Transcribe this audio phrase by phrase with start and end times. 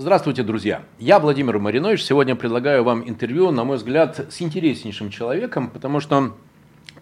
[0.00, 0.80] Здравствуйте, друзья!
[0.98, 2.04] Я Владимир Маринович.
[2.04, 6.38] Сегодня предлагаю вам интервью, на мой взгляд, с интереснейшим человеком, потому что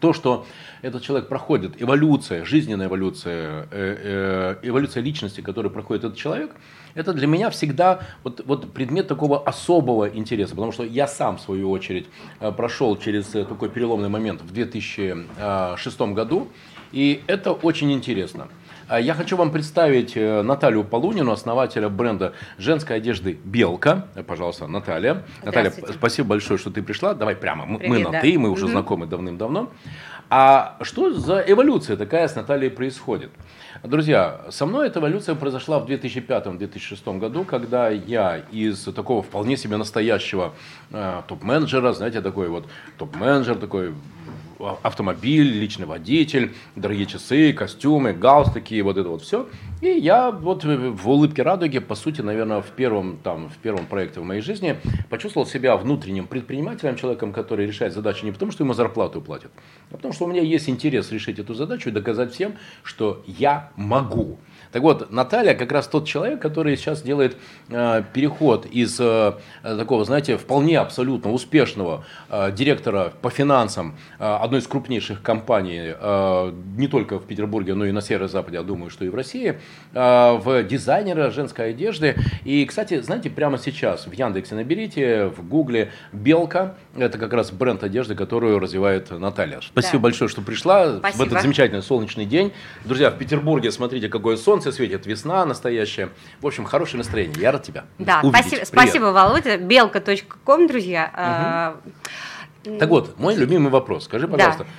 [0.01, 0.47] то, что
[0.83, 6.57] этот человек проходит, эволюция, жизненная эволюция, э, э, эволюция личности, которую проходит этот человек,
[6.95, 11.41] это для меня всегда вот, вот предмет такого особого интереса, потому что я сам, в
[11.41, 12.09] свою очередь,
[12.41, 16.49] э, прошел через такой переломный момент в 2006 году,
[16.91, 18.49] и это очень интересно.
[18.89, 24.09] А я хочу вам представить Наталью Полунину, основателя бренда женской одежды «Белка».
[24.27, 25.25] Пожалуйста, Наталья.
[25.43, 27.13] Наталья, спасибо большое, что ты пришла.
[27.13, 28.21] Давай прямо, Привет, мы на да.
[28.23, 28.73] «ты», мы уже угу.
[28.73, 29.71] знакомы давным-давно.
[30.31, 33.31] А что за эволюция такая с Натальей происходит?
[33.83, 39.77] Друзья, со мной эта эволюция произошла в 2005-2006 году, когда я из такого вполне себе
[39.77, 40.55] настоящего
[40.91, 42.67] э, топ-менеджера, знаете, такой вот
[42.99, 43.95] топ-менеджер, такой
[44.59, 49.49] автомобиль, личный водитель, дорогие часы, костюмы, галстуки, вот это вот все.
[49.81, 54.21] И я вот в улыбке радуги, по сути, наверное, в первом, там, в первом проекте
[54.21, 54.77] в моей жизни
[55.09, 59.53] почувствовал себя внутренним предпринимателем, человеком, который решает задачи не потому, что ему зарплату платят,
[59.91, 63.71] а потому что у меня есть интерес решить эту задачу и доказать всем, что я
[63.77, 64.39] могу.
[64.73, 67.37] Так вот, Наталья как раз тот человек, который сейчас делает
[67.69, 74.61] э, переход из э, такого, знаете, вполне абсолютно успешного э, директора по финансам э, одной
[74.61, 79.05] из крупнейших компаний, э, не только в Петербурге, но и на Северо-Западе, я думаю, что
[79.05, 79.59] и в России,
[79.95, 82.17] э, в дизайнера женской одежды.
[82.45, 87.85] И, кстати, знаете, прямо сейчас в Яндексе наберите, в Гугле «Белка», это как раз бренд
[87.85, 89.61] одежды, которую развивает Наталья.
[89.61, 90.03] Спасибо да.
[90.05, 91.23] большое, что пришла Спасибо.
[91.23, 92.53] в этот замечательный солнечный день.
[92.85, 96.09] Друзья, в Петербурге, смотрите, какое солнце светит, весна настоящая.
[96.41, 97.37] В общем, хорошее настроение.
[97.41, 98.47] Я рад тебя Да, увидеть.
[98.47, 99.59] спасибо, спасибо, Володя.
[99.59, 101.75] Белка.ком, друзья.
[101.85, 101.93] Угу.
[102.79, 104.05] Так вот, мой любимый вопрос.
[104.05, 104.71] Скажи, пожалуйста, да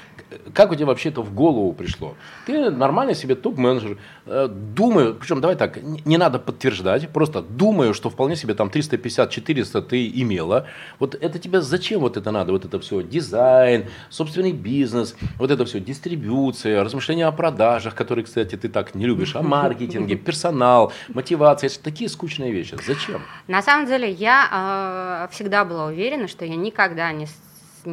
[0.53, 2.15] как у тебя вообще это в голову пришло?
[2.45, 8.09] Ты нормально себе топ-менеджер, э, думаю, причем давай так, не надо подтверждать, просто думаю, что
[8.09, 10.67] вполне себе там 350-400 ты имела.
[10.99, 12.51] Вот это тебе зачем вот это надо?
[12.51, 18.55] Вот это все дизайн, собственный бизнес, вот это все дистрибуция, размышления о продажах, которые, кстати,
[18.55, 22.77] ты так не любишь, о маркетинге, персонал, мотивация, это такие скучные вещи.
[22.85, 23.21] Зачем?
[23.47, 27.27] На самом деле я э, всегда была уверена, что я никогда не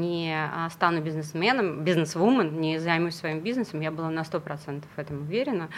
[0.01, 5.23] не а, стану бизнесменом, бизнес-вумен, не займусь своим бизнесом, я была на 100% в этом
[5.23, 5.69] уверена,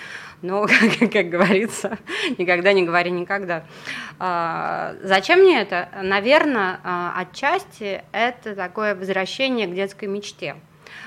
[0.43, 0.67] но,
[1.01, 1.99] как, как говорится,
[2.37, 3.65] никогда не говори никогда.
[4.19, 5.89] А, зачем мне это?
[6.03, 10.57] Наверное, а, отчасти это такое возвращение к детской мечте,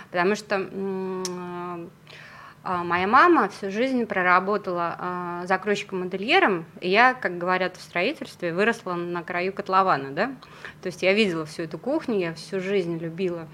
[0.09, 0.67] потому что
[2.63, 9.23] моя мама всю жизнь проработала а, закройщиком-модельером, и я, как говорят в строительстве, выросла на
[9.23, 10.27] краю котлована, да.
[10.81, 13.47] То есть я видела всю эту кухню, я всю жизнь любила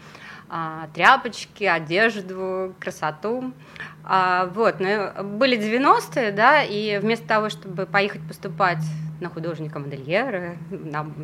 [0.50, 3.53] а, тряпочки, одежду, красоту.
[4.03, 8.81] Вот, но были 90-е, да, и вместо того, чтобы поехать поступать
[9.19, 10.56] на художника-модельера,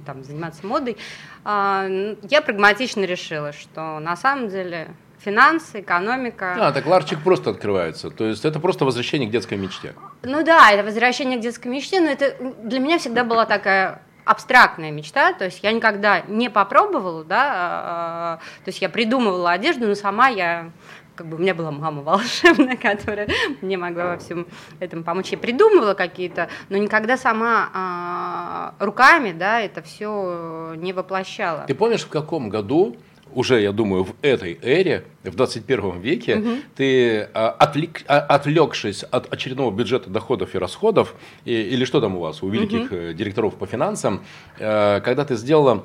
[0.05, 0.97] там, заниматься модой,
[1.45, 4.89] я прагматично решила, что на самом деле
[5.23, 6.55] финансы, экономика.
[6.59, 8.09] А, так ларчик просто открывается.
[8.09, 9.93] То есть это просто возвращение к детской мечте.
[10.23, 14.91] Ну да, это возвращение к детской мечте, но это для меня всегда была такая абстрактная
[14.91, 19.95] мечта, то есть я никогда не попробовала, да, а, то есть я придумывала одежду, но
[19.95, 20.71] сама я
[21.15, 23.27] как бы у меня была мама волшебная, которая
[23.61, 24.47] мне могла во всем
[24.79, 25.29] этом помочь.
[25.29, 31.65] Я придумывала какие-то, но никогда сама а, руками, да, это все не воплощала.
[31.67, 32.95] Ты помнишь, в каком году
[33.35, 36.49] уже, я думаю, в этой эре, в 21 веке, угу.
[36.75, 42.15] ты, а, отвлек, а, отвлекшись от очередного бюджета доходов и расходов, и, или что там
[42.15, 43.13] у вас, у великих угу.
[43.13, 44.23] директоров по финансам,
[44.59, 45.83] э, когда ты сделала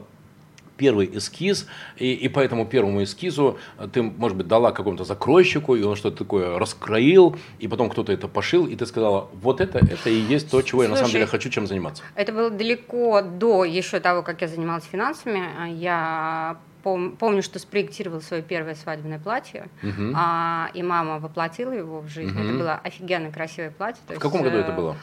[0.78, 1.66] первый эскиз,
[1.97, 3.59] и, и по этому первому эскизу
[3.92, 8.28] ты, может быть, дала какому-то закройщику, и он что-то такое раскроил, и потом кто-то это
[8.28, 11.12] пошил, и ты сказала, вот это, это и есть то, чего Слушай, я на самом
[11.12, 12.03] деле хочу чем заниматься.
[12.15, 15.75] Это было далеко до еще того, как я занималась финансами.
[15.75, 20.12] Я пом- помню, что спроектировал свое первое свадебное платье, угу.
[20.15, 22.39] а, и мама воплотила его в жизнь.
[22.39, 22.41] Угу.
[22.41, 24.03] Это было офигенно красивое платье.
[24.09, 24.97] В каком году это было?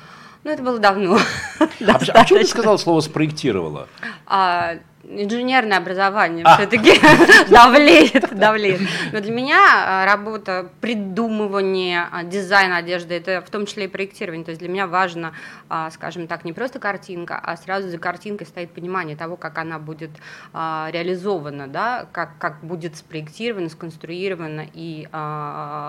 [0.43, 1.17] Ну, это было давно.
[1.59, 3.87] А, а почему ты сказала слово «спроектировала»?
[4.27, 4.75] А,
[5.09, 6.55] инженерное образование а.
[6.57, 6.93] все-таки
[7.49, 8.81] давлеет, давлеет.
[9.11, 14.45] Но для меня а, работа придумывания а, дизайна одежды, это в том числе и проектирование.
[14.45, 15.33] То есть для меня важно,
[15.69, 19.79] а, скажем так, не просто картинка, а сразу за картинкой стоит понимание того, как она
[19.79, 20.11] будет
[20.53, 25.07] реализована, да, как, как будет спроектирована, сконструирована и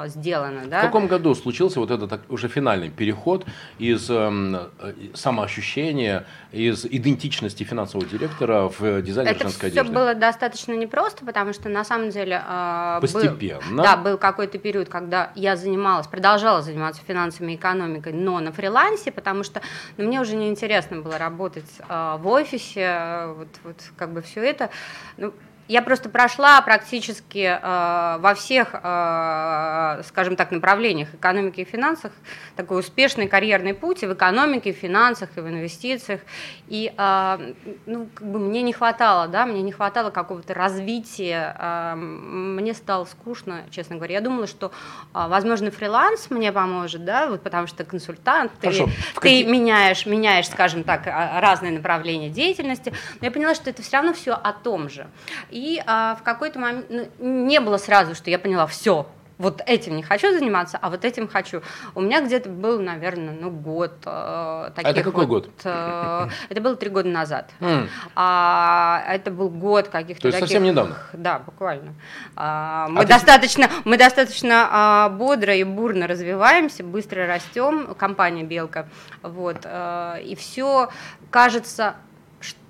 [0.06, 0.62] сделана.
[0.66, 0.80] Да.
[0.80, 3.46] В каком году случился вот этот уже финальный переход
[3.78, 4.68] из э,
[5.14, 9.98] самоощущения, из идентичности финансового директора в дизайнер это женской все одежды?
[9.98, 13.60] было достаточно непросто, потому что на самом деле э, Постепенно.
[13.70, 18.52] Был, да, был какой-то период, когда я занималась, продолжала заниматься финансами и экономикой, но на
[18.52, 19.62] фрилансе, потому что
[19.96, 24.42] ну, мне уже неинтересно было работать э, в офисе, э, вот, вот как бы все
[24.42, 24.70] это.
[25.16, 25.32] Ну,
[25.68, 32.12] я просто прошла практически э, во всех, э, скажем так, направлениях экономики и финансах
[32.56, 36.20] такой успешный карьерный путь и в экономике, и в финансах, и в инвестициях.
[36.68, 37.52] И э,
[37.86, 41.56] ну, как бы мне не хватало, да, мне не хватало какого-то развития.
[41.58, 44.14] Э, мне стало скучно, честно говоря.
[44.14, 44.66] Я думала, что,
[45.14, 48.84] э, возможно, фриланс мне поможет, да, вот потому что консультант, Хорошо.
[48.86, 52.92] ты, В ты какие- меняешь, меняешь, скажем так, а, разные направления деятельности.
[53.20, 55.06] Но я поняла, что это все равно все о том же.
[55.56, 59.06] И а, в какой-то момент ну, не было сразу, что я поняла, все,
[59.38, 61.62] вот этим не хочу заниматься, а вот этим хочу.
[61.94, 65.50] У меня где-то был, наверное, ну год э, таких это какой вот, год?
[65.64, 67.48] э, это было три года назад.
[67.60, 70.98] М, А, это был год каких-то То есть таких- совсем недавно?
[71.14, 71.94] Да, буквально.
[72.36, 78.88] А, мы ты- достаточно, мы достаточно а, бодро и бурно развиваемся, быстро растем, компания Белка,
[79.22, 80.90] вот, а, и все
[81.30, 81.96] кажется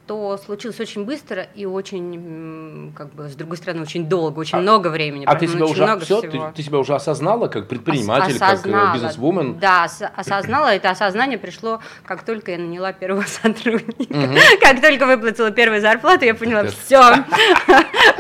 [0.07, 4.61] что случилось очень быстро и очень, как бы, с другой стороны, очень долго, очень А-
[4.61, 5.25] много времени.
[5.27, 6.53] А ты себя очень уже много все, ты, всего.
[6.55, 9.59] ты себя уже осознала как предприниматель, Ос- как осознала, э, бизнесвумен?
[9.59, 10.69] Да, ос- осознала.
[10.69, 14.31] Это осознание пришло, как только я наняла первого сотрудника.
[14.61, 17.01] Как только выплатила первую зарплату, я поняла, все,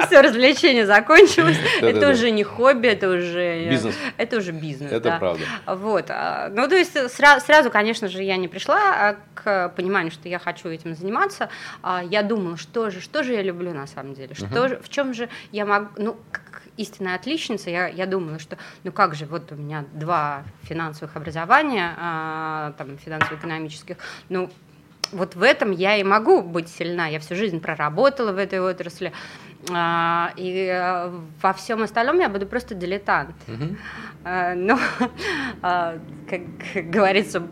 [0.08, 1.56] все развлечение закончилось.
[1.80, 3.94] Это уже не хобби, это уже Бизнес.
[4.16, 4.90] Это уже бизнес.
[4.90, 5.18] Это да.
[5.18, 5.44] правда.
[5.66, 6.06] Вот.
[6.08, 10.28] а, Ну, то есть сра- сразу, конечно же, я не пришла а, к пониманию, что
[10.28, 11.48] я хочу этим заниматься.
[11.82, 14.88] А, Я думала, что же, что же я люблю на самом деле, что же, в
[14.88, 19.24] чем же я могу, ну, как истинная отличница, я, я думала, что, ну как же,
[19.26, 23.96] вот у меня два финансовых образования, а, там, финансово-экономических,
[24.28, 24.50] ну,
[25.12, 27.06] вот в этом я и могу быть сильна.
[27.06, 29.12] Я всю жизнь проработала в этой отрасли.
[29.70, 33.36] а, И э, во всем остальном я буду просто дилетант.
[33.46, 33.78] Мгм.
[34.24, 34.78] А, Но,
[35.62, 35.98] а,
[36.28, 37.46] как говорится,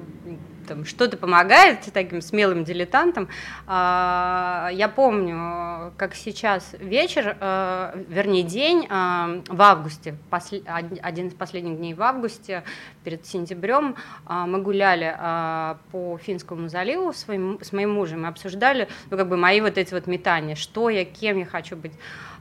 [0.64, 3.28] там, что-то помогает таким смелым дилетантам.
[3.66, 11.76] А, Я помню, как сейчас вечер, э, вернее день э, в августе, один из последних
[11.76, 12.64] дней в августе,
[13.04, 13.96] перед сентябрем,
[14.26, 19.36] а, мы гуляли а, по Финскому заливу с моим мужем и обсуждали ну, как бы
[19.36, 21.92] мои вот эти вот метания, что я, кем я хочу быть.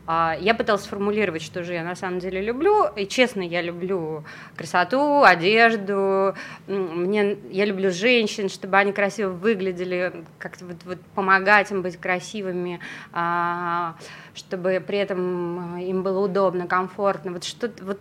[0.05, 2.87] А, Я пыталась сформулировать, что же я на самом деле люблю.
[2.95, 4.23] И честно, я люблю
[4.55, 6.35] красоту, одежду.
[6.67, 12.81] Мне, я люблю женщин, чтобы они красиво выглядели, как-то вот, вот помогать им быть красивыми,
[13.13, 13.95] а,
[14.33, 17.31] чтобы при этом а, им было удобно, комфортно.
[17.31, 17.99] Вот что вот.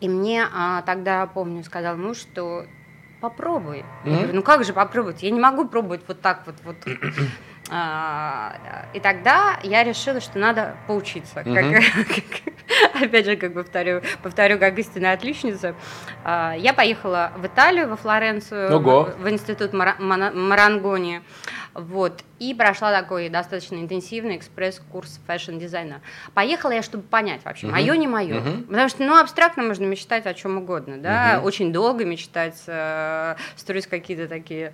[0.00, 2.64] И мне а, тогда, помню, сказал муж, что
[3.20, 3.84] попробуй.
[4.04, 4.16] Я Мгм.
[4.18, 5.22] говорю, ну как же попробовать?
[5.22, 6.56] Я не могу пробовать вот так вот.
[6.64, 6.76] вот.
[7.70, 11.34] А, И тогда я решила, что надо поучиться.
[11.44, 11.74] Как- Мгм.
[11.74, 15.74] как- опять же, как повторю, повторю, как истинная отличница.
[16.24, 19.04] А, Я поехала в Италию, во Флоренцию, Ого.
[19.18, 19.98] в, в институт Мана-
[20.32, 21.20] Марангони,
[21.74, 26.00] вот, и прошла такой достаточно интенсивный экспресс-курс фэшн-дизайна.
[26.34, 27.74] Поехала я, чтобы понять вообще, Мгм.
[27.76, 28.40] мое, не мое.
[28.40, 28.64] Мгм.
[28.64, 31.44] Потому что, ну, абстрактно можно мечтать о чем угодно, да, Мгм.
[31.46, 34.72] очень долго мечтать, э, строить какие-то такие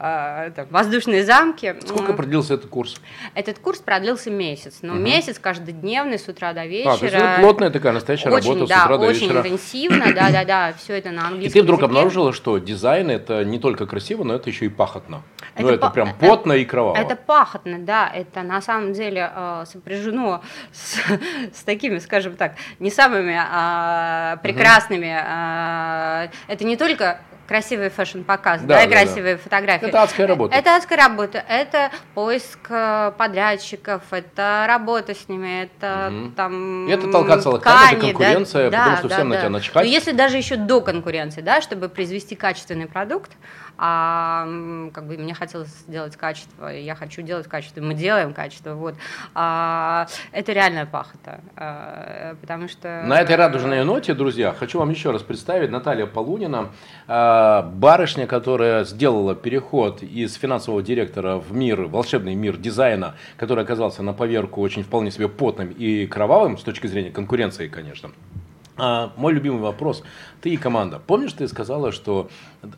[0.00, 1.74] там, воздушные замки.
[1.84, 3.00] Сколько продлился этот курс?
[3.34, 5.04] Этот курс продлился месяц, но Мгм.
[5.04, 6.92] месяц каждодневный с утра до вечера.
[6.92, 9.38] А, то есть это плотная такая настоящая очень, работа с да, утра до очень вечера.
[9.40, 11.52] интенсивно, да, да, да, все это на И английском.
[11.52, 11.86] ты вдруг языке.
[11.90, 15.22] обнаружила, что дизайн это не только красиво, но это еще и пахотно.
[15.58, 16.96] ну, Это это па- прям это- потно и кроваво.
[16.96, 20.42] Это пахотно, да, это на самом деле э, сопряжено
[20.72, 20.98] с,
[21.58, 25.12] с такими, скажем так, не самыми а, прекрасными.
[25.20, 28.90] а, это не только красивый фэшн-показ, Да, да, да, да.
[28.90, 29.88] красивые фотографии.
[29.88, 30.54] Это адская работа.
[30.54, 36.32] Это адская работа, это поиск э, подрядчиков, это работа с ними, это Мгм.
[36.32, 39.40] там это толкаться локтями, это да, конкуренция, да, потому что да, всем на да.
[39.40, 39.84] тебя начихать.
[39.84, 43.32] Но если даже еще до конкуренции, да, чтобы произвести качественный продукт,
[43.78, 44.46] а
[44.92, 48.96] как бы мне хотелось сделать качество, я хочу делать качество, мы делаем качество, вот.
[49.34, 55.12] А, это реальная пахота, а, потому что На этой радужной ноте, друзья, хочу вам еще
[55.12, 56.70] раз представить Наталья Полунина,
[57.06, 64.02] э, барышня, которая сделала переход из финансового директора в мир, волшебный мир дизайна, который оказался
[64.02, 68.10] на поверку очень вполне себе потным и кровавым с точки зрения конкуренции, конечно.
[68.78, 70.02] А, мой любимый вопрос.
[70.40, 71.00] Ты и команда.
[71.04, 72.30] Помнишь, ты сказала, что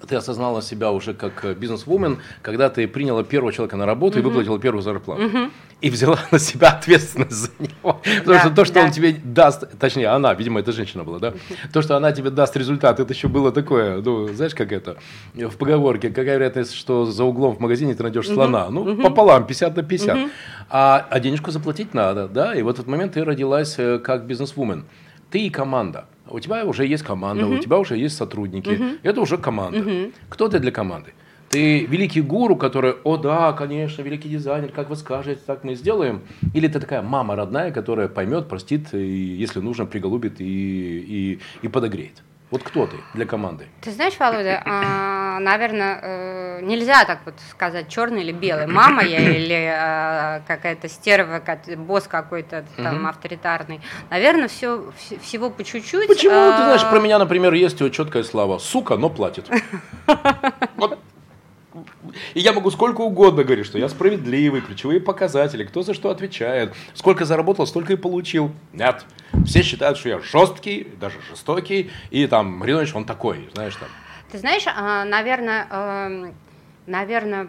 [0.09, 4.23] ты осознала себя уже как бизнес-вумен, когда ты приняла первого человека на работу uh-huh.
[4.23, 5.23] и выплатила первую зарплату.
[5.23, 5.51] Uh-huh.
[5.83, 8.01] И взяла на себя ответственность за него.
[8.03, 8.85] Потому да, что то, что да.
[8.85, 11.35] он тебе даст, точнее, она, видимо, это женщина была, да?
[11.73, 14.97] То, что она тебе даст результат, это еще было такое, ну, знаешь, как это,
[15.35, 18.71] в поговорке, какая вероятность, что за углом в магазине ты найдешь слона?
[18.71, 20.17] Ну, пополам, 50 на 50.
[20.17, 20.31] Uh-huh.
[20.71, 22.55] А, а денежку заплатить надо, да?
[22.55, 24.87] И в этот момент ты родилась э, как бизнес-вумен
[25.31, 26.07] ты и команда.
[26.29, 27.57] У тебя уже есть команда, угу.
[27.57, 28.69] у тебя уже есть сотрудники.
[28.69, 28.85] Угу.
[29.03, 29.81] Это уже команда.
[29.81, 30.13] Угу.
[30.29, 31.13] Кто ты для команды?
[31.49, 36.21] Ты великий гуру, который, о да, конечно, великий дизайнер, как вы скажете, так мы сделаем.
[36.55, 41.69] Или ты такая мама родная, которая поймет, простит, и, если нужно, приголубит и, и, и
[41.69, 42.23] подогреет.
[42.51, 43.69] Вот кто ты для команды?
[43.81, 48.67] Ты знаешь, Володя, а, наверное, э, нельзя так вот сказать, черный или белый.
[48.67, 51.41] Мама я или а, какая-то стерва,
[51.77, 53.81] босс какой-то там авторитарный.
[54.11, 54.93] Наверное, все,
[55.23, 56.09] всего по чуть-чуть.
[56.09, 56.51] Почему?
[56.51, 58.59] Ты знаешь, про меня, например, есть четкая слава.
[58.59, 59.49] Сука, но платит.
[60.77, 60.99] Вот
[62.35, 66.75] и я могу сколько угодно говорить, что я справедливый, ключевые показатели, кто за что отвечает,
[66.95, 68.53] сколько заработал, столько и получил.
[68.73, 69.05] Нет.
[69.47, 73.89] Все считают, что я жесткий, даже жестокий, и там, Маринович, он такой, знаешь, там.
[74.31, 76.35] Ты знаешь, а, наверное, эм,
[76.87, 77.49] наверное,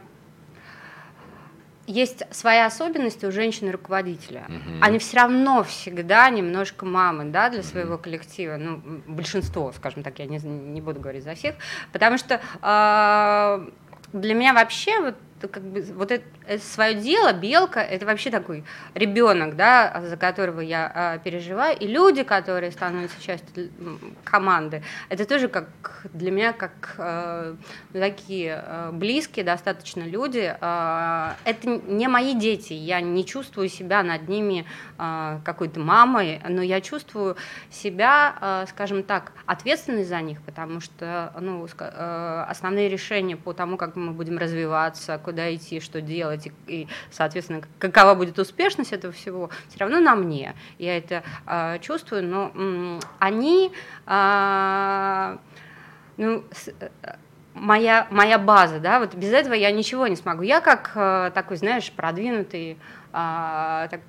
[1.88, 4.46] есть свои особенности у женщины-руководителя.
[4.48, 4.78] Угу.
[4.82, 8.58] Они все равно всегда немножко мамы да, для своего коллектива.
[8.58, 11.56] Ну, большинство, скажем так, я не, не буду говорить за всех.
[11.92, 13.70] Потому что э,
[14.14, 15.16] для меня вообще вот
[15.48, 20.62] как бы вот это, это свое дело, белка, это вообще такой ребенок, да, за которого
[20.62, 23.70] я а, переживаю, и люди, которые становятся частью
[24.24, 25.70] команды, это тоже как
[26.14, 27.56] для меня как а,
[27.94, 30.56] такие а, близкие достаточно люди.
[30.62, 34.66] А, это не мои дети, я не чувствую себя над ними
[34.98, 37.36] а, какой-то мамой, но я чувствую
[37.70, 43.78] себя, а, скажем так, ответственной за них, потому что ну, а, основные решения по тому,
[43.78, 49.14] как мы будем развиваться, куда идти, что делать, и, и соответственно, какова будет успешность этого
[49.14, 50.56] всего, все равно на мне.
[50.78, 53.72] Я это э, чувствую, но м, они,
[54.08, 55.38] э,
[56.18, 56.90] ну, с, э,
[57.54, 60.42] моя, моя база, да, вот без этого я ничего не смогу.
[60.42, 62.78] Я как э, такой, знаешь, продвинутый,
[63.14, 64.02] э, так,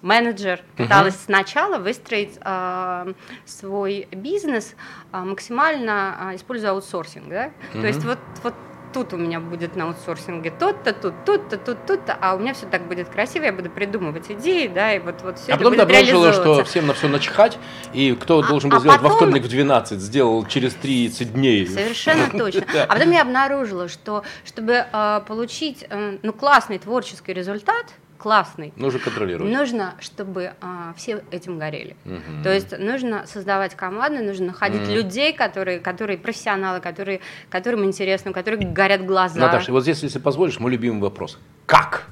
[0.00, 1.24] менеджер пыталась uh-huh.
[1.26, 3.12] сначала выстроить э,
[3.44, 4.76] свой бизнес
[5.12, 7.80] э, максимально э, используя аутсорсинг, да, uh-huh.
[7.82, 8.54] то есть вот вот
[8.96, 12.64] тут у меня будет на аутсорсинге тот-то, тут, тут-то, тут, тут-то, а у меня все
[12.64, 16.32] так будет красиво, я буду придумывать идеи, да, и вот, вот все а потом обнаружила,
[16.32, 17.58] что всем на все начхать,
[17.92, 19.12] и кто а, должен был а сделать потом...
[19.12, 21.66] во вторник в 12, сделал через 30 дней.
[21.66, 22.64] Совершенно точно.
[22.84, 28.72] А потом я обнаружила, что чтобы э, получить э, ну, классный творческий результат, классный.
[28.76, 29.52] Нужно контролировать.
[29.52, 31.96] Нужно, чтобы а, все этим горели.
[32.04, 32.42] Угу.
[32.44, 34.92] То есть нужно создавать команды, нужно находить угу.
[34.92, 37.20] людей, которые, которые профессионалы, которые,
[37.50, 39.40] которым интересно, у которых горят глаза.
[39.40, 41.38] Наташа, вот здесь, если позволишь, мой любимый вопрос.
[41.66, 42.06] Как?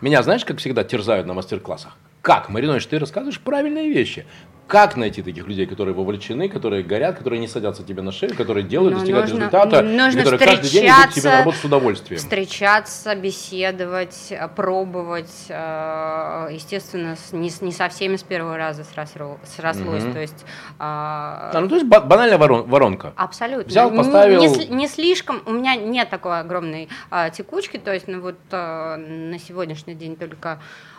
[0.00, 1.96] Меня, знаешь, как всегда терзают на мастер-классах?
[2.24, 2.48] Как?
[2.48, 4.24] Маринович, ты рассказываешь правильные вещи.
[4.66, 8.64] Как найти таких людей, которые вовлечены, которые горят, которые не садятся тебе на шею, которые
[8.64, 11.64] делают, Но ну, достигают нужно, результата, нужно которые каждый день идут тебе на работу с
[11.64, 12.18] удовольствием?
[12.18, 15.34] Встречаться, беседовать, пробовать.
[15.50, 20.04] Э, естественно, не, не со всеми с первого раза срослось.
[20.04, 20.12] Угу.
[20.14, 20.46] То есть,
[20.78, 23.12] а, а, ну, то есть банальная воронка.
[23.16, 23.68] Абсолютно.
[23.68, 24.40] Взял, поставил.
[24.40, 25.42] Не, не, не слишком.
[25.44, 27.76] У меня нет такой огромной а, текучки.
[27.76, 30.58] То есть, ну вот а, на сегодняшний день только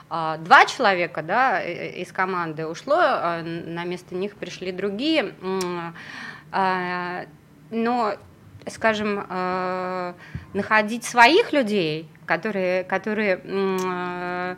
[0.10, 5.34] два человека да, из команды ушло, а, на место них пришли другие.
[6.52, 7.26] А,
[7.72, 8.14] но,
[8.68, 9.26] скажем,
[10.54, 14.58] находить своих людей, которые, которые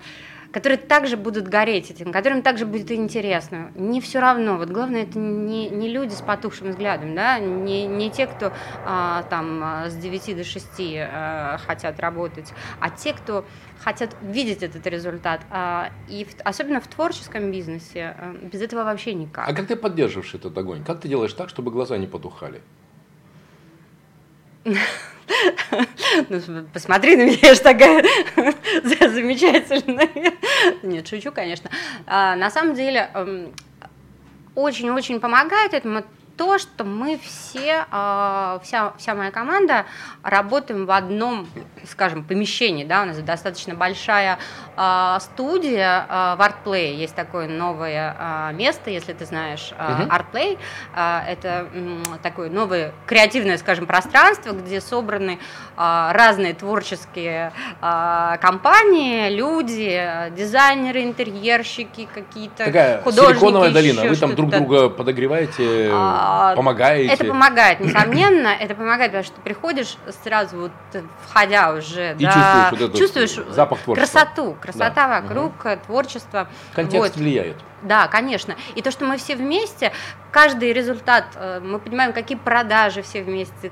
[0.57, 3.71] которые также будут гореть этим, которым также будет интересно.
[3.75, 4.57] Не все равно.
[4.57, 8.51] Вот главное, это не, не люди с потухшим взглядом, да, не, не те, кто
[8.83, 13.45] а, там с 9 до 6 а, хотят работать, а те, кто
[13.83, 15.41] хотят видеть этот результат.
[15.51, 19.47] А, и в, особенно в творческом бизнесе а, без этого вообще никак.
[19.47, 20.83] А как ты поддерживаешь этот огонь?
[20.83, 22.63] Как ты делаешь так, чтобы глаза не потухали?
[26.29, 26.39] Ну,
[26.73, 28.03] посмотри на меня, я же такая
[28.83, 30.09] замечательная.
[30.83, 31.69] Нет, шучу, конечно.
[32.05, 33.53] А, на самом деле, эм,
[34.55, 36.03] очень-очень помогает этому
[36.37, 39.85] то, что мы все, а, вся, вся моя команда
[40.23, 41.47] работаем в одном,
[41.89, 44.37] скажем, помещении, да, у нас достаточно большая
[44.75, 50.57] а, студия в ArtPlay, есть такое новое место, если ты знаешь, ArtPlay,
[50.95, 51.67] это
[52.21, 55.39] такое новое креативное, скажем, пространство, где собраны
[55.75, 57.51] разные творческие
[57.81, 63.39] компании, люди, дизайнеры, интерьерщики какие-то, Такая художники.
[63.39, 67.13] силиконовая долина, вы там друг друга подогреваете, а, помогаете?
[67.13, 70.71] Это помогает, несомненно, это помогает, потому что приходишь сразу вот,
[71.27, 74.19] входя уже, и да, чувствуешь, вот чувствуешь запах творчества.
[74.19, 75.21] красоту, красота да.
[75.21, 75.79] вокруг, угу.
[75.85, 76.47] творчество.
[76.73, 77.17] Контекст вот.
[77.17, 77.57] влияет.
[77.81, 78.55] Да, конечно.
[78.75, 79.91] И то, что мы все вместе,
[80.31, 83.71] каждый результат, э, мы понимаем, какие продажи все вместе,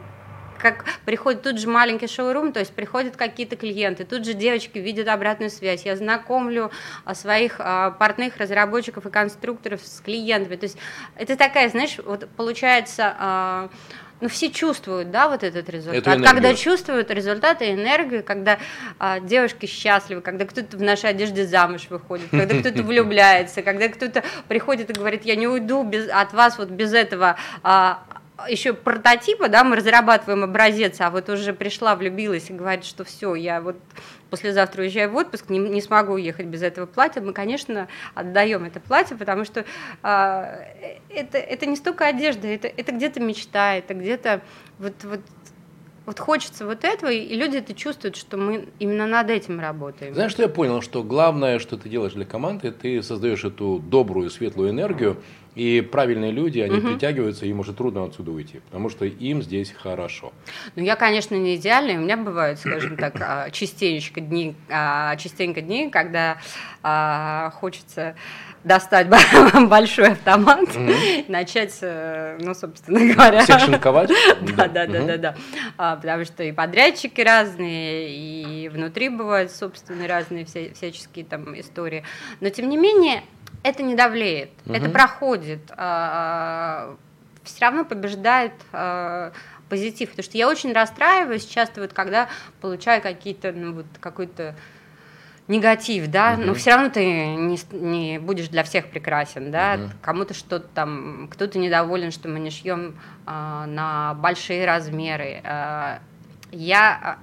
[0.65, 5.07] как приходит тут же маленький шоурум, то есть приходят какие-то клиенты, тут же девочки видят
[5.07, 6.72] обратную связь, я знакомлю
[7.03, 10.77] а, своих а, партнеров, разработчиков и конструкторов с клиентами, то есть
[11.15, 13.69] это такая, знаешь, вот получается а,
[14.22, 16.24] ну, все чувствуют, да, вот этот результат.
[16.24, 18.57] Когда чувствуют результат и энергию, когда
[18.98, 24.24] а, девушки счастливы, когда кто-то в нашей одежде замуж выходит, когда кто-то влюбляется, когда кто-то
[24.48, 28.03] приходит и говорит, я не уйду без, от вас вот без этого а,
[28.50, 33.36] еще прототипа, да, мы разрабатываем образец, а вот уже пришла, влюбилась и говорит, что все,
[33.36, 33.77] я вот
[34.30, 38.80] послезавтра уезжаю в отпуск, не, не смогу уехать без этого платья, мы, конечно, отдаем это
[38.80, 39.65] платье, потому что
[40.04, 40.60] а,
[41.10, 44.42] это, это не столько одежда, это, это где-то мечта, это где-то
[44.80, 45.22] вот, вот
[46.06, 50.13] вот хочется вот этого, и люди это чувствуют, что мы именно над этим работаем.
[50.13, 54.30] Знаешь, что я понял, что главное, что ты делаешь для команды, ты создаешь эту добрую,
[54.30, 55.18] светлую энергию,
[55.55, 56.89] и правильные люди, они угу.
[56.89, 60.33] притягиваются, им уже трудно отсюда уйти, потому что им здесь хорошо.
[60.75, 61.97] Ну, я, конечно, не идеальная.
[61.97, 66.38] У меня бывают, скажем так, а, частенько дни, а, частенько дни, когда
[66.83, 68.15] а, хочется
[68.65, 69.07] достать
[69.67, 73.43] большой автомат, mm начать, э, ну, собственно говоря...
[73.43, 74.12] Всех шинковать?
[74.57, 75.17] да, да, да, да,
[75.77, 75.95] да.
[75.95, 82.03] Потому что и подрядчики разные, и внутри бывают, собственно, разные всяческие там истории.
[82.41, 83.21] Но, тем не менее,
[83.65, 84.75] это не давлеет, угу.
[84.75, 86.95] это проходит, а,
[87.43, 89.31] все равно побеждает а,
[89.69, 92.29] позитив, потому что я очень расстраиваюсь часто вот когда
[92.61, 94.55] получаю какие-то ну вот какой-то
[95.47, 96.45] негатив, да, uh-huh.
[96.45, 99.89] но все равно ты не, не будешь для всех прекрасен, да, uh-huh.
[100.01, 105.41] кому-то что-то там, кто-то недоволен, что мы не шьем а, на большие размеры.
[105.43, 105.99] А,
[106.51, 107.19] я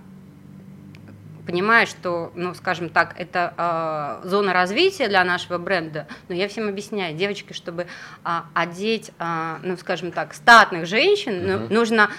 [1.47, 6.69] понимаю, что, ну, скажем так, это э, зона развития для нашего бренда, но я всем
[6.69, 7.87] объясняю, девочки, чтобы
[8.25, 11.67] э, одеть, э, ну, скажем так, статных женщин, uh-huh.
[11.69, 12.11] ну, нужно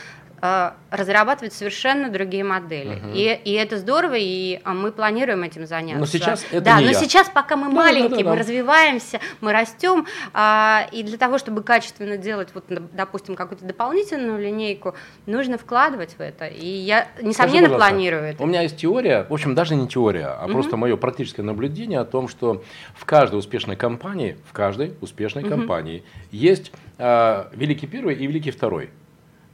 [0.89, 2.95] разрабатывать совершенно другие модели.
[2.95, 3.11] Угу.
[3.13, 5.99] И, и это здорово, и а, мы планируем этим заняться.
[5.99, 6.97] Но сейчас это Да, не но я.
[6.97, 8.29] сейчас, пока мы да, маленькие, да, да, да.
[8.31, 14.37] мы развиваемся, мы растем, а, и для того, чтобы качественно делать, вот, допустим, какую-то дополнительную
[14.37, 16.47] линейку, нужно вкладывать в это.
[16.47, 18.43] И я, несомненно, Скажи, планирую это.
[18.43, 20.53] У меня есть теория, в общем, даже не теория, а угу.
[20.53, 22.63] просто мое практическое наблюдение о том, что
[22.95, 25.51] в каждой успешной компании, в каждой успешной угу.
[25.51, 28.89] компании есть а, великий первый и великий второй.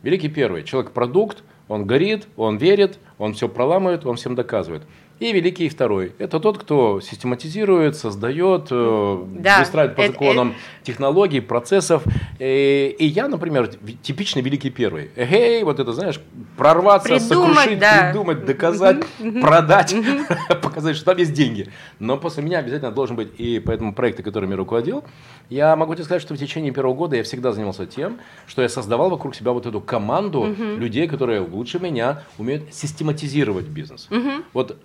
[0.02, 0.64] Великий первый.
[0.64, 4.84] Человек-продукт, он горит, он верит, он все проламывает, он всем доказывает.
[5.20, 6.14] И великий второй.
[6.18, 10.86] Это тот, кто систематизирует, создает, э, да, выстраивает по законам это...
[10.86, 12.04] технологий, процессов.
[12.40, 13.70] И, э, и я, например,
[14.02, 15.12] типичный великий первый.
[15.18, 16.22] Эй, вот это, знаешь,
[16.56, 18.06] прорваться, придумать, сокрушить, да.
[18.06, 19.06] придумать, доказать,
[19.42, 19.94] продать,
[20.62, 21.68] показать, что там есть деньги.
[22.00, 25.04] Но после меня обязательно должен быть, и поэтому проекты, которыми я руководил,
[25.50, 28.70] я могу тебе сказать, что в течение первого года я всегда занимался тем, что я
[28.70, 34.08] создавал вокруг себя вот эту команду людей, которые лучше меня умеют систематизировать бизнес.
[34.54, 34.78] Вот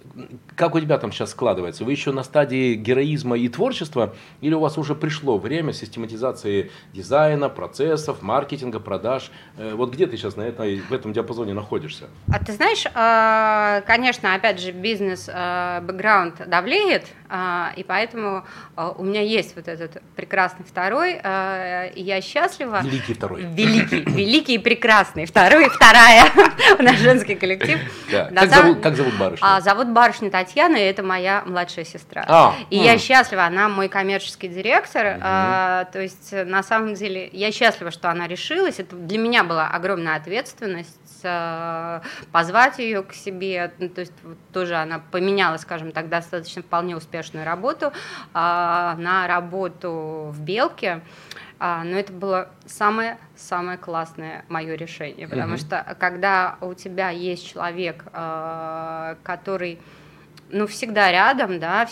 [0.57, 1.85] как у тебя там сейчас складывается?
[1.85, 7.49] Вы еще на стадии героизма и творчества, или у вас уже пришло время систематизации дизайна,
[7.49, 9.31] процессов, маркетинга, продаж?
[9.59, 12.05] Э, вот где ты сейчас на этой, в этом диапазоне находишься?
[12.33, 18.45] А ты знаешь, а, конечно, опять же, бизнес-бэкграунд а, давлеет, а, и поэтому
[18.77, 22.81] у меня есть вот этот прекрасный второй, и я счастлива.
[22.83, 23.43] Великий второй.
[23.43, 26.31] Великий, великий и прекрасный второй, вторая,
[26.79, 27.79] наш женский коллектив.
[28.11, 29.47] Как зовут, как зовут барышню?
[29.61, 32.25] Зовут барышню барышня Татьяна, и это моя младшая сестра.
[32.27, 32.85] А, и м.
[32.85, 35.17] я счастлива, она мой коммерческий директор.
[35.17, 35.21] Угу.
[35.23, 38.79] А, то есть, на самом деле, я счастлива, что она решилась.
[38.79, 43.73] Это для меня была огромная ответственность а, позвать ее к себе.
[43.79, 44.13] Ну, то есть
[44.53, 47.93] тоже она поменяла, скажем так, достаточно вполне успешную работу
[48.33, 51.03] а, на работу в Белке.
[51.61, 55.61] А, но это было самое-самое классное мое решение, потому угу.
[55.61, 59.79] что когда у тебя есть человек, а, который
[60.51, 61.89] ну, всегда рядом, да,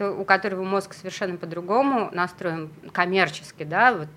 [0.00, 4.08] у которого мозг совершенно по-другому настроен коммерчески, да, вот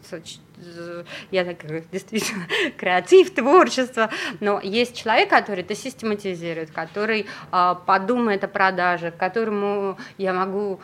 [1.32, 2.46] я так действительно
[2.78, 4.10] креатив, творчество,
[4.40, 10.80] но есть человек, который это систематизирует, который а, подумает о продаже, которому я могу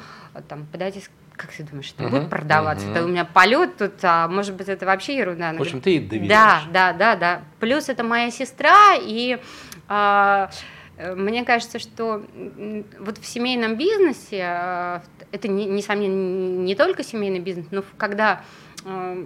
[0.47, 1.03] там подойти
[1.35, 2.85] как ты думаешь, это uh-huh, будет продаваться?
[2.85, 2.91] Uh-huh.
[2.91, 5.53] Это у меня полет тут, а может быть, это вообще ерунда.
[5.53, 6.29] В общем, ты доверяешь.
[6.29, 7.41] Да, да, да, да.
[7.59, 9.39] Плюс это моя сестра, и
[9.87, 10.51] а,
[10.97, 12.23] мне кажется, что
[12.99, 18.43] вот в семейном бизнесе, а, это, несомненно, не только семейный бизнес, но когда
[18.85, 19.25] а,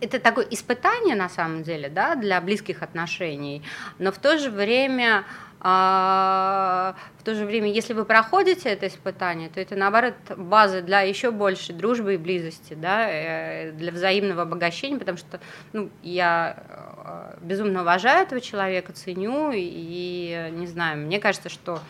[0.00, 3.62] это такое испытание на самом деле, да, для близких отношений,
[3.98, 5.24] но в то же время
[5.62, 11.02] а, в то же время, если вы проходите это испытание, то это наоборот база для
[11.02, 15.38] еще большей дружбы и близости, да, э, для взаимного обогащения, потому что
[15.74, 21.80] ну, я э, безумно уважаю этого человека, ценю и не знаю, мне кажется, что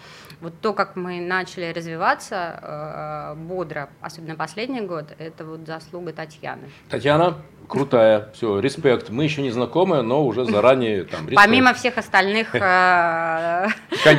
[0.40, 6.70] вот то, как мы начали развиваться э, бодро, особенно последний год, это вот заслуга Татьяны.
[6.88, 7.36] Татьяна,
[7.68, 9.10] крутая, все, респект.
[9.10, 11.20] Мы еще не знакомы, но уже заранее там.
[11.28, 11.36] Респект.
[11.36, 13.68] Помимо всех остальных э,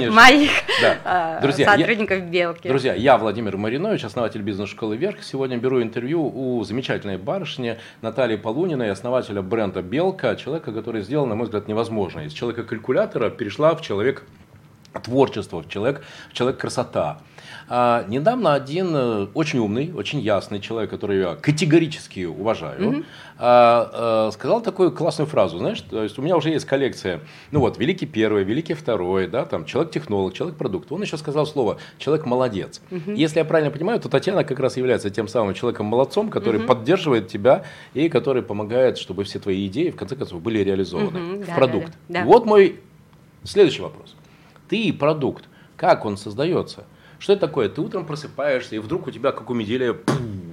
[0.09, 0.51] моих
[0.83, 2.67] э, сотрудников Белки.
[2.67, 5.23] Друзья, я Владимир Маринович, основатель бизнес-школы Верх.
[5.23, 11.35] Сегодня беру интервью у замечательной барышни Натальи Полуниной, основателя бренда Белка, человека, который сделал, на
[11.35, 12.25] мой взгляд, невозможное.
[12.25, 14.23] Из человека-калькулятора перешла в человек
[14.99, 17.19] творчество, в человек, в человек красота.
[17.73, 23.05] А, недавно один э, очень умный, очень ясный человек, который я категорически уважаю, mm-hmm.
[23.37, 27.61] а, а, сказал такую классную фразу, знаешь, то есть у меня уже есть коллекция, ну
[27.61, 30.91] вот, великий первый, великий второй, да, там, человек-технолог, человек-продукт.
[30.91, 32.81] Он еще сказал слово человек-молодец.
[32.89, 33.15] Mm-hmm.
[33.15, 36.67] Если я правильно понимаю, то Татьяна как раз является тем самым человеком-молодцом, который mm-hmm.
[36.67, 41.43] поддерживает тебя и который помогает, чтобы все твои идеи, в конце концов, были реализованы mm-hmm.
[41.43, 41.93] в да, продукт.
[42.09, 42.25] Да, да.
[42.25, 42.81] Вот мой
[43.45, 44.15] следующий вопрос.
[44.71, 46.85] Ты продукт, как он создается?
[47.19, 47.67] Что это такое?
[47.67, 49.97] Ты утром просыпаешься, и вдруг у тебя, как у Меделя,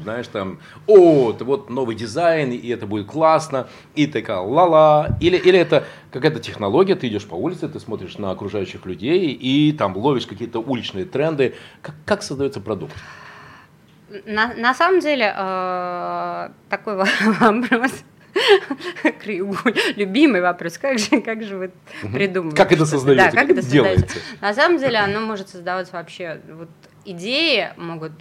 [0.03, 5.17] знаешь, там, о, это вот новый дизайн, и это будет классно, и такая ла-ла.
[5.21, 9.71] Или, или это какая-то технология, ты идешь по улице, ты смотришь на окружающих людей, и
[9.71, 11.55] там ловишь какие-то уличные тренды.
[11.81, 12.97] Как, как создается продукт?
[14.27, 16.97] На, на самом деле, э, такой
[17.39, 18.03] вопрос
[19.97, 20.79] Любимый вопрос.
[20.79, 21.71] Как же, как же вы
[22.13, 22.55] придумали?
[22.55, 23.25] Как это создаете?
[23.25, 24.21] Да, как это делаете?
[24.41, 26.41] На самом деле оно может создаваться вообще...
[26.53, 26.69] Вот
[27.05, 28.13] идеи могут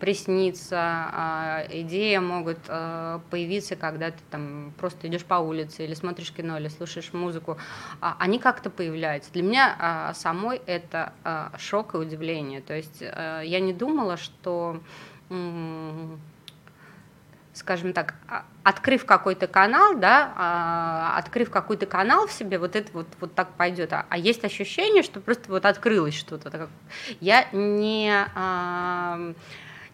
[0.00, 6.30] присниться, а, идеи могут а, появиться, когда ты там просто идешь по улице или смотришь
[6.30, 7.56] кино, или слушаешь музыку.
[8.00, 9.32] А, они как-то появляются.
[9.32, 11.12] Для меня самой это
[11.58, 12.60] шок и удивление.
[12.60, 14.80] То есть я не думала, что
[17.54, 22.90] скажем так, а, открыв какой-то канал, да, а, открыв какой-то канал в себе, вот это
[22.92, 23.92] вот, вот так пойдет.
[23.92, 26.68] А, а есть ощущение, что просто вот открылось что-то.
[27.20, 28.12] Я не,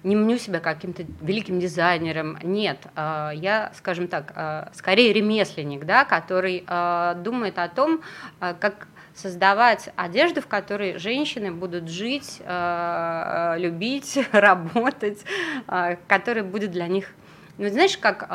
[0.03, 2.79] не мню себя каким-то великим дизайнером, нет.
[2.97, 6.65] Я, скажем так, скорее ремесленник, да, который
[7.23, 8.01] думает о том,
[8.39, 15.25] как создавать одежду, в которой женщины будут жить, любить, работать,
[16.07, 17.13] которая будет для них
[17.61, 18.29] ну, знаешь, как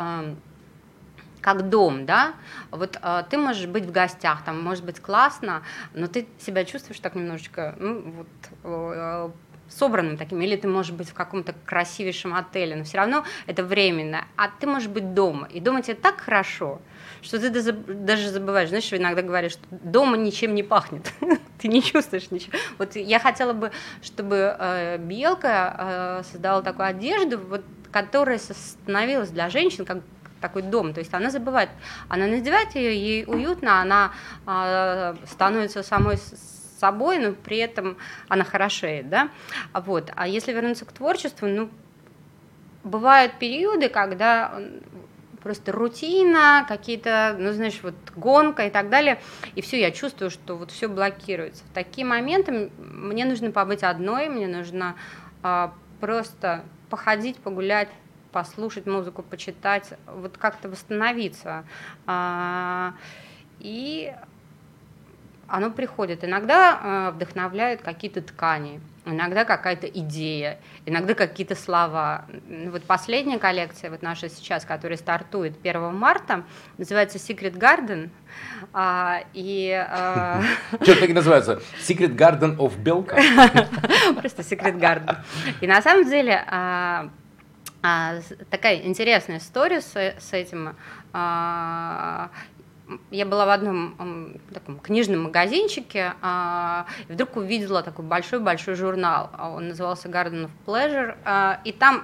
[1.42, 2.34] как дом, да,
[2.72, 5.62] вот э, ты можешь быть в гостях, там может быть классно,
[5.94, 8.28] но ты себя чувствуешь так немножечко, ну, вот,
[8.64, 9.30] э,
[9.70, 14.26] собранным таким, или ты можешь быть в каком-то красивейшем отеле, но все равно это временно,
[14.38, 16.82] а ты можешь быть дома, и дома тебе так хорошо,
[17.22, 21.12] что ты даже забываешь, знаешь, иногда говоришь, что дома ничем не пахнет,
[21.60, 22.58] ты не чувствуешь ничего.
[22.80, 27.64] Вот я хотела бы, чтобы э, Белка э, создала такую одежду, вот
[27.96, 30.00] которая становилась для женщин как
[30.42, 31.70] такой дом, то есть она забывает,
[32.10, 34.12] она надевает ее, ей уютно, она
[34.46, 36.18] э, становится самой
[36.78, 37.96] собой, но при этом
[38.28, 39.30] она хорошеет, да,
[39.74, 41.70] вот, а если вернуться к творчеству, ну,
[42.84, 44.60] бывают периоды, когда
[45.42, 49.22] просто рутина, какие-то, ну, знаешь, вот гонка и так далее,
[49.56, 51.64] и все, я чувствую, что вот все блокируется.
[51.64, 54.98] В такие моменты мне нужно побыть одной, мне нужно
[55.44, 57.90] а, просто походить, погулять,
[58.32, 61.66] послушать музыку, почитать, вот как-то восстановиться.
[62.06, 62.94] А,
[63.60, 64.14] и
[65.48, 66.24] оно приходит.
[66.24, 72.26] Иногда а, вдохновляют какие-то ткани, иногда какая-то идея, иногда какие-то слова.
[72.48, 76.44] Вот последняя коллекция, вот наша сейчас, которая стартует 1 марта,
[76.78, 78.10] называется Secret Garden.
[78.74, 80.42] А, и, а...
[80.82, 81.62] Что так называется?
[81.80, 83.16] Secret Garden of Белка?
[84.20, 85.18] Просто Secret Garden.
[85.62, 87.10] И на самом деле а,
[87.84, 88.16] а,
[88.50, 90.76] такая интересная история с, с этим.
[93.12, 99.32] Я была в одном таком книжном магазинчике, а, и вдруг увидела такой большой-большой журнал.
[99.40, 102.04] Он назывался Garden of Pleasure, а, и там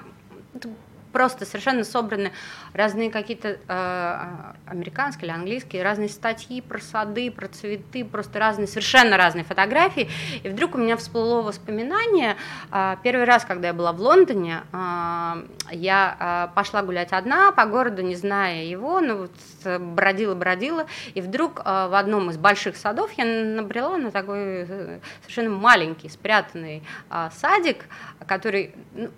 [1.12, 2.32] просто совершенно собраны
[2.74, 4.20] разные какие-то э,
[4.66, 10.10] американские или английские, разные статьи про сады, про цветы, просто разные, совершенно разные фотографии.
[10.44, 12.38] И вдруг у меня всплыло воспоминание,
[12.72, 17.66] э, первый раз, когда я была в Лондоне, э, я э, пошла гулять одна по
[17.66, 19.32] городу, не зная его, ну вот
[19.80, 25.50] бродила-бродила, и вдруг э, в одном из больших садов я набрела на такой э, совершенно
[25.50, 27.86] маленький, спрятанный э, садик,
[28.28, 28.74] который...
[28.94, 29.10] Ну,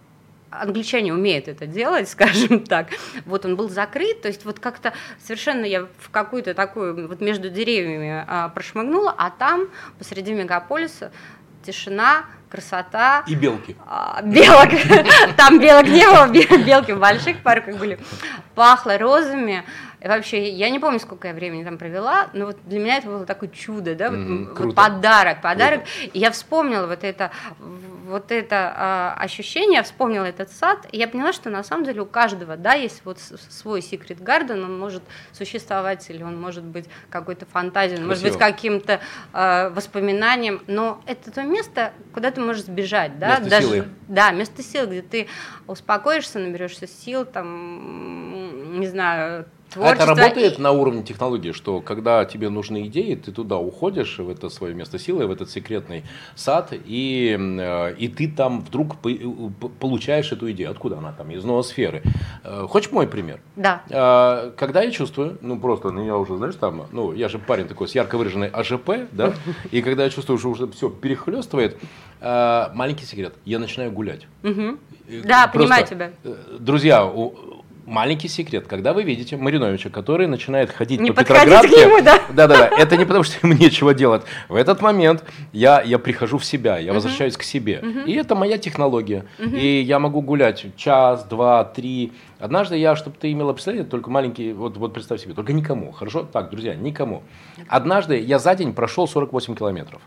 [0.62, 2.88] англичане умеют это делать, скажем так.
[3.26, 7.50] Вот он был закрыт, то есть вот как-то совершенно я в какую-то такую вот между
[7.50, 11.12] деревьями а, прошмыгнула, а там посреди мегаполиса
[11.66, 13.24] тишина, красота.
[13.26, 13.76] И белки.
[13.88, 14.70] А, белок.
[15.38, 16.28] Там белок не было,
[16.66, 17.98] белки в больших парках были.
[18.54, 19.64] Пахло розами.
[20.04, 23.26] Вообще, я не помню, сколько я времени там провела, но вот для меня это было
[23.26, 25.84] такое чудо, да, mm, вот, подарок, подарок.
[25.84, 26.12] Круто.
[26.14, 31.08] И я вспомнила вот это, вот это а, ощущение, я вспомнила этот сад, и я
[31.08, 35.04] поняла, что на самом деле у каждого, да, есть вот свой секрет гарден, он может
[35.32, 39.00] существовать, или он может быть какой-то фантазией, он может быть каким-то
[39.32, 43.88] а, воспоминанием, но это то место, куда ты можешь сбежать, да, место даже, силы.
[44.10, 45.28] да, место сил, где ты
[45.66, 49.84] успокоишься, наберешься сил, там, не знаю, творчество.
[49.84, 50.62] А это работает и...
[50.62, 55.00] на уровне технологии, что когда тебе нужны идеи, ты туда уходишь, в это свое место
[55.00, 56.04] силы, в этот секретный
[56.36, 59.18] сад, и, э, и ты там вдруг э,
[59.80, 60.72] получаешь эту идею.
[60.72, 61.32] Откуда она там?
[61.32, 62.04] Из ноосферы.
[62.44, 63.40] Э, хочешь мой пример?
[63.56, 63.82] Да.
[64.58, 67.88] Когда я чувствую, ну просто, ну я уже, знаешь, там, ну я же парень такой
[67.88, 69.34] с ярко выраженной АЖП, да,
[69.72, 71.78] и когда я чувствую, что уже все перехлестывает,
[72.22, 74.28] маленький секрет, я начинаю гулять.
[74.44, 74.78] Угу.
[75.26, 76.12] Да, понимаю тебя.
[76.60, 77.06] Друзья,
[77.86, 82.22] Маленький секрет, когда вы видите Мариновича, который начинает ходить не по Петроградке, к нему, да?
[82.30, 84.24] да, да, да, это не потому, что ему нечего делать.
[84.48, 86.94] В этот момент я, я прихожу в себя, я uh-huh.
[86.96, 87.82] возвращаюсь к себе.
[87.84, 88.06] Uh-huh.
[88.06, 89.26] И это моя технология.
[89.38, 89.60] Uh-huh.
[89.60, 92.14] И я могу гулять час, два, три.
[92.40, 96.24] Однажды я, чтобы ты имела представление, только маленький, вот, вот представь себе, только никому, хорошо?
[96.24, 97.24] Так, друзья, никому.
[97.68, 100.02] Однажды я за день прошел 48 километров.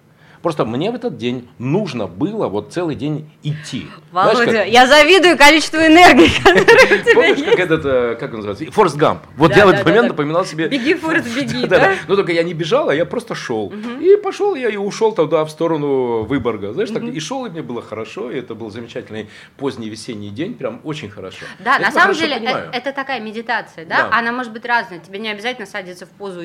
[0.46, 3.88] Просто мне в этот день нужно было вот целый день идти.
[4.12, 4.68] Володя, Знаешь, как...
[4.68, 8.70] я завидую количеству энергии, которая у тебя Помнишь, как этот, э, как он называется?
[8.70, 9.22] Форст Гамп.
[9.36, 10.68] Вот да, я да, в этот да, момент напоминал себе...
[10.68, 11.78] Беги, Форст, беги, да?
[11.80, 11.94] да?
[12.06, 13.72] Но только я не бежал, а я просто шел.
[14.00, 16.72] И пошел я и ушел тогда в сторону Выборга.
[16.72, 20.54] Знаешь, так и шел, и мне было хорошо, и это был замечательный поздний весенний день,
[20.54, 21.44] прям очень хорошо.
[21.58, 24.10] Да, на самом деле э, это такая медитация, да?
[24.12, 25.00] Она может быть разная.
[25.00, 26.42] Тебе не обязательно садиться в позу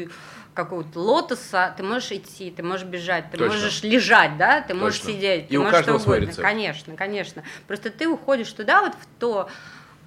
[0.53, 3.53] какого-то лотоса, ты можешь идти, ты можешь бежать, ты Точно.
[3.53, 4.83] можешь лежать, да, ты Точно.
[4.83, 6.41] можешь сидеть, и ты у можешь каждого свой рецепт.
[6.41, 7.43] Конечно, конечно.
[7.67, 9.49] Просто ты уходишь туда вот в то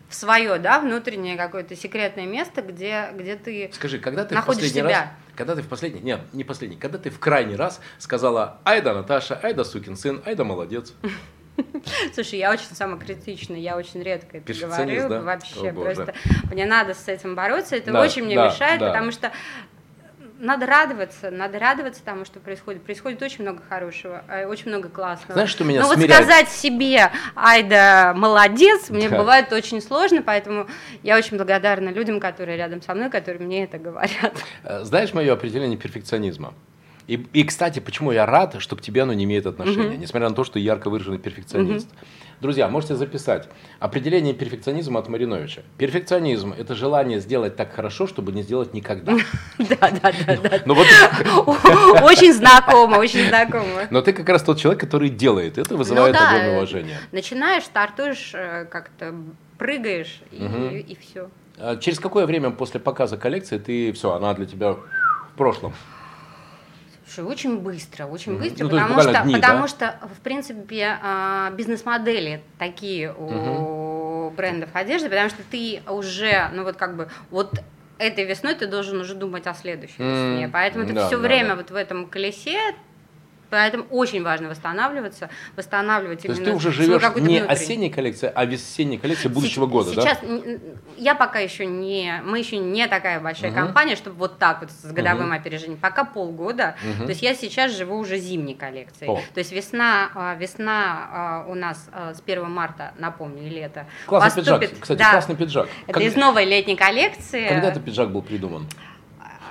[0.09, 4.65] в свое, да, внутреннее какое-то секретное место, где, где ты Скажи, когда ты находишь в
[4.67, 5.01] последний себя.
[5.01, 8.95] раз, когда ты в последний, нет, не последний, когда ты в крайний раз сказала, айда
[8.95, 10.93] Наташа, айда сукин сын, айда молодец.
[12.15, 15.21] Слушай, я очень самокритична, я очень редко это говорю, да?
[15.21, 16.15] вообще О, просто
[16.51, 18.89] мне надо с этим бороться, это да, очень мне да, мешает, да.
[18.89, 19.33] потому что
[20.39, 22.83] надо радоваться, надо радоваться тому, что происходит.
[22.83, 25.35] Происходит очень много хорошего, э, очень много классного.
[25.35, 26.11] Знаешь, что меня Но смиряет?
[26.11, 29.19] вот сказать себе, Айда, молодец, мне да.
[29.19, 30.67] бывает очень сложно, поэтому
[31.03, 34.35] я очень благодарна людям, которые рядом со мной, которые мне это говорят.
[34.65, 36.55] Э, знаешь мое определение перфекционизма?
[37.07, 39.99] И, и, кстати, почему я рад, что к тебе оно не имеет отношения, mm-hmm.
[39.99, 41.89] несмотря на то, что ярко выраженный перфекционист.
[41.89, 42.24] Mm-hmm.
[42.41, 45.63] Друзья, можете записать определение перфекционизма от Мариновича.
[45.79, 49.17] Перфекционизм– это желание сделать так хорошо, чтобы не сделать никогда.
[49.59, 50.63] Да, да, да.
[50.67, 50.75] Ну
[52.05, 53.87] очень знакомо, очень знакомо.
[53.91, 55.59] Но ты как раз тот человек, который делает.
[55.59, 56.99] Это вызывает ну огромное уважение.
[57.13, 59.15] Начинаешь, стартуешь, э, как-то
[59.59, 61.31] прыгаешь и все.
[61.57, 65.73] А через какое время после показа коллекции ты все, она для тебя в прошлом?
[67.15, 69.69] Слушай, очень быстро, очень быстро, ну, потому, что, дни, потому да?
[69.69, 74.35] что, в принципе, а, бизнес-модели такие у mm-hmm.
[74.35, 77.61] брендов одежды, потому что ты уже, ну вот как бы, вот
[77.99, 80.33] этой весной ты должен уже думать о следующей mm-hmm.
[80.33, 81.57] весне, поэтому ты да, все да, время да.
[81.57, 82.59] вот в этом колесе
[83.55, 86.45] Поэтому очень важно восстанавливаться, восстанавливать То именно.
[86.45, 87.39] То есть ты уже живешь не внутренний.
[87.39, 90.15] осенней коллекции, а весенней коллекции будущего года, сейчас, да?
[90.15, 90.61] Сейчас
[90.97, 93.61] я пока еще не, мы еще не такая большая угу.
[93.61, 95.37] компания, чтобы вот так вот с годовым угу.
[95.37, 95.79] опережением.
[95.79, 96.77] Пока полгода.
[96.83, 97.05] Угу.
[97.05, 99.11] То есть я сейчас живу уже зимней коллекцией.
[99.11, 99.21] О.
[99.33, 103.87] То есть весна, а, весна а, у нас а, с 1 марта, напомню, и лето.
[104.07, 105.69] Классный поступит, пиджак, кстати, да, классный пиджак.
[105.87, 106.03] Это как...
[106.03, 107.49] из новой летней коллекции.
[107.49, 108.67] Когда этот пиджак был придуман?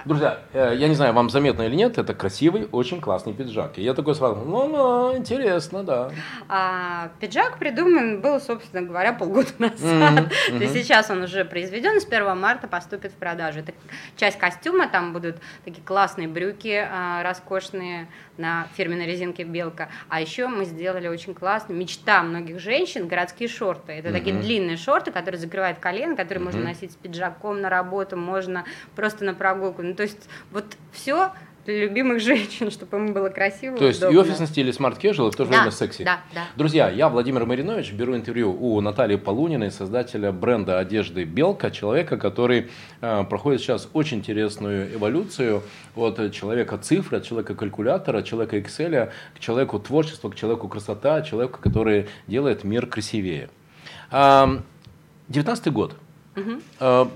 [0.06, 3.78] Друзья, э, я не знаю, вам заметно или нет, это красивый, очень классный пиджак.
[3.78, 6.12] И я такой сразу, ну, ну, интересно, да.
[6.50, 9.80] А, пиджак придуман был, собственно говоря, полгода назад.
[9.80, 10.30] Mm-hmm.
[10.50, 10.58] Mm-hmm.
[10.58, 13.60] То есть сейчас он уже произведен, с 1 марта поступит в продажу.
[13.60, 13.74] Это
[14.18, 19.90] часть костюма, там будут такие классные брюки, а, роскошные, на фирменной резинке «Белка».
[20.10, 23.94] А еще мы сделали очень классно, мечта многих женщин, городские шорты.
[23.94, 24.12] Это mm-hmm.
[24.12, 26.46] такие длинные шорты, которые закрывают колено, которые mm-hmm.
[26.46, 29.84] можно носить с пиджаком на работу, можно просто на прогулку.
[29.94, 31.30] Ну, то есть вот все
[31.68, 33.78] для любимых женщин, чтобы им было красиво.
[33.78, 34.16] То есть удобно.
[34.16, 36.04] и офисный стиль, и смарт casual, и в то же да, время секси.
[36.04, 36.46] Да, да.
[36.56, 42.72] Друзья, я Владимир Маринович, беру интервью у Натальи Полуниной, создателя бренда одежды Белка, человека, который
[43.02, 45.62] э, проходит сейчас очень интересную эволюцию
[45.96, 51.22] от человека цифры, от человека калькулятора, от человека Excel, к человеку творчества, к человеку красота,
[51.22, 53.50] человеку, который делает мир красивее.
[54.10, 55.96] Девятнадцатый год.
[56.36, 57.10] Угу.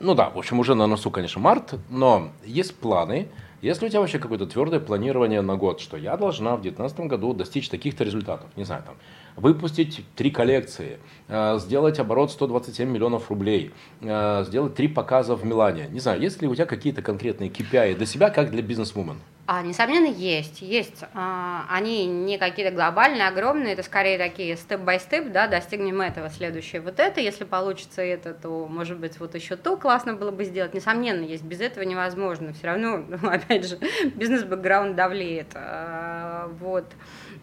[0.00, 3.28] Ну да, в общем, уже на носу, конечно, март, но есть планы,
[3.64, 7.32] если у тебя вообще какое-то твердое планирование на год, что я должна в 2019 году
[7.32, 8.94] достичь таких-то результатов, не знаю, там,
[9.36, 15.88] выпустить три коллекции, э, сделать оборот 127 миллионов рублей, э, сделать три показа в Милане.
[15.90, 19.16] Не знаю, есть ли у тебя какие-то конкретные KPI для себя, как для бизнес-вумен?
[19.46, 20.62] А, несомненно, есть.
[20.62, 21.04] Есть.
[21.12, 26.98] А, они не какие-то глобальные, огромные, это скорее такие степ-бай-степ, да, достигнем этого, следующее вот
[26.98, 30.72] это, если получится это, то, может быть, вот еще то классно было бы сделать.
[30.72, 32.54] Несомненно, есть, без этого невозможно.
[32.54, 33.78] Все равно, ну, опять же,
[34.14, 35.48] бизнес-бэкграунд давлеет.
[35.54, 36.86] А, вот.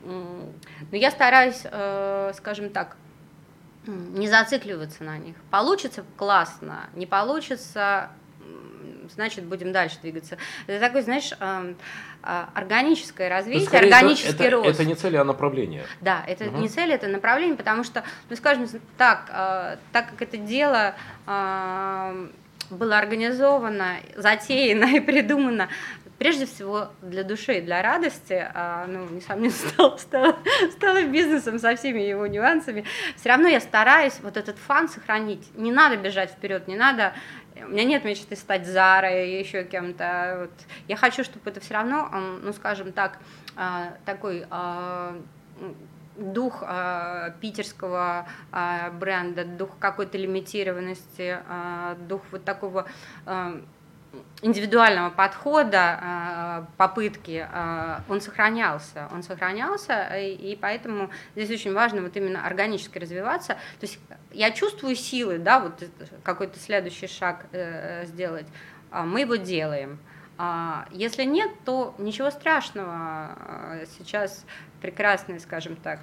[0.04, 0.52] Но
[0.92, 2.98] я стараюсь, э, скажем так,
[3.86, 5.36] не зацикливаться на них.
[5.52, 8.10] Получится классно, не получится
[9.14, 10.38] значит, будем дальше двигаться.
[10.68, 11.32] Это такой, знаешь,
[12.24, 14.70] а, органическое развитие, ну, органический это, рост.
[14.70, 15.86] Это не цель, а направление.
[16.02, 16.60] Да, это угу.
[16.60, 20.96] не цель, это направление, потому что, ну, скажем так, а, так как это дело
[21.26, 22.16] а,
[22.70, 25.70] было организовано, затеяно и придумано
[26.22, 28.48] прежде всего для души и для радости,
[28.88, 30.38] ну, несомненно, стало, стало,
[30.72, 35.50] стало бизнесом со всеми его нюансами, все равно я стараюсь вот этот фан сохранить.
[35.56, 37.14] Не надо бежать вперед, не надо
[37.56, 40.38] у меня нет мечты стать Зарой еще кем-то.
[40.42, 40.52] Вот.
[40.88, 42.10] Я хочу, чтобы это все равно,
[42.42, 43.20] ну, скажем так,
[43.56, 45.20] а, такой а,
[46.18, 48.28] дух э, питерского
[49.00, 51.40] бренда, дух какой-то лимитированности,
[52.08, 52.86] дух вот такого
[54.42, 62.16] индивидуального подхода, э, попытки, э, он сохранялся, он сохранялся, и поэтому здесь очень важно вот
[62.18, 63.54] именно органически развиваться.
[63.80, 64.00] То есть
[64.32, 65.84] я чувствую силы, да, вот
[66.24, 68.48] какой-то следующий шаг э, сделать,
[68.90, 70.00] а мы его делаем.
[70.38, 73.38] А если нет, то ничего страшного.
[73.98, 74.44] Сейчас
[74.82, 76.00] прекрасная, скажем так,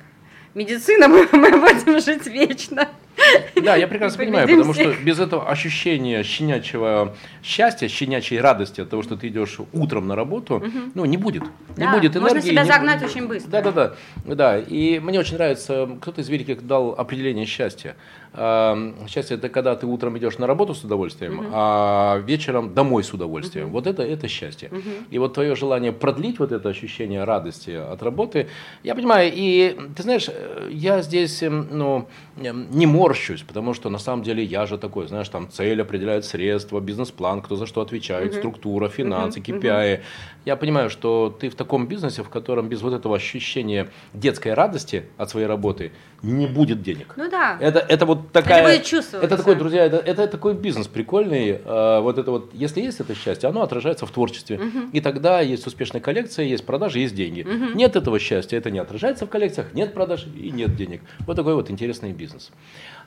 [0.55, 2.89] медицина, мы будем жить вечно.
[3.63, 9.03] Да, я прекрасно понимаю, потому что без этого ощущения щенячьего счастья, щенячьей радости от того,
[9.03, 10.63] что ты идешь утром на работу,
[10.95, 11.43] ну, не будет.
[11.77, 12.19] Не будет энергии.
[12.19, 13.51] Можно себя загнать очень быстро.
[13.51, 13.95] Да, да, да.
[14.25, 17.97] Да, и мне очень нравится, кто-то из великих дал определение счастья.
[18.35, 23.13] Счастье это когда ты утром идешь на работу с удовольствием, uh а вечером домой с
[23.13, 23.69] удовольствием.
[23.69, 24.69] uh Вот это, это счастье.
[24.69, 28.49] uh И вот твое желание продлить вот это ощущение радости от работы,
[28.83, 30.29] я понимаю, и ты знаешь,
[30.71, 35.49] я здесь ну, не морщусь, потому что на самом деле я же такой, знаешь, там
[35.51, 40.01] цель определяет средства, бизнес-план, кто за что отвечает, uh структура, финансы, uh KPI.
[40.45, 45.05] Я понимаю, что ты в таком бизнесе, в котором без вот этого ощущения детской радости
[45.17, 47.15] от своей работы не будет денег.
[47.17, 47.59] Ну да.
[47.61, 48.63] Это, это вот такая...
[48.63, 49.27] Это будет чувствоваться.
[49.27, 51.61] Это такой, друзья, это, это такой бизнес прикольный.
[51.65, 54.57] А, вот это вот, если есть это счастье, оно отражается в творчестве.
[54.59, 54.79] Угу.
[54.93, 57.43] И тогда есть успешная коллекция, есть продажи, есть деньги.
[57.43, 57.77] Угу.
[57.77, 61.03] Нет этого счастья, это не отражается в коллекциях, нет продаж и нет денег.
[61.21, 62.51] Вот такой вот интересный бизнес.